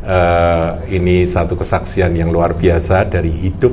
eh, 0.04 1.00
ini 1.00 1.24
satu 1.24 1.56
kesaksian 1.56 2.12
yang 2.12 2.28
luar 2.28 2.60
biasa 2.60 3.08
dari 3.08 3.32
hidup 3.32 3.72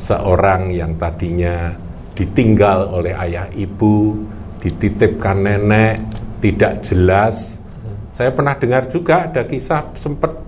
seorang 0.00 0.72
yang 0.72 0.96
tadinya 0.96 1.76
ditinggal 2.16 2.88
oleh 2.88 3.12
ayah 3.12 3.52
ibu, 3.52 4.16
dititipkan 4.64 5.44
nenek, 5.44 6.00
tidak 6.40 6.88
jelas. 6.88 7.60
Saya 8.16 8.32
pernah 8.32 8.56
dengar 8.56 8.88
juga 8.88 9.28
ada 9.28 9.44
kisah 9.44 9.92
sempat 10.00 10.47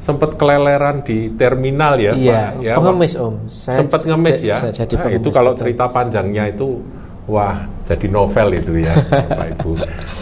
sempat 0.00 0.34
keleleran 0.40 1.04
di 1.04 1.28
terminal 1.36 2.00
ya, 2.00 2.12
Iya, 2.16 2.32
Pak. 2.32 2.50
Ya, 2.64 2.74
pengemis 2.76 3.14
Om. 3.16 3.34
Saya 3.52 3.78
sempat 3.84 4.00
ngemis 4.08 4.38
ya. 4.40 4.56
saya 4.58 4.72
jadi 4.72 4.94
Nah, 4.96 5.10
itu 5.12 5.28
kalau 5.28 5.52
cerita 5.54 5.84
panjangnya 5.92 6.44
itu 6.48 6.80
wah 7.28 7.68
jadi 7.84 8.06
novel 8.08 8.48
itu 8.56 8.72
ya, 8.80 8.94
Bapak 9.12 9.46
Ibu. 9.60 9.70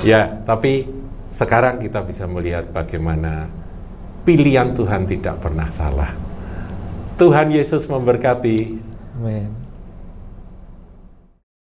Ya, 0.03 0.23
tapi 0.43 0.87
sekarang 1.35 1.79
kita 1.79 2.03
bisa 2.03 2.27
melihat 2.27 2.67
bagaimana 2.75 3.47
pilihan 4.27 4.75
Tuhan 4.75 5.07
tidak 5.07 5.39
pernah 5.39 5.71
salah. 5.71 6.11
Tuhan 7.19 7.51
Yesus 7.51 7.87
memberkati. 7.91 8.59
Amin. 9.19 9.58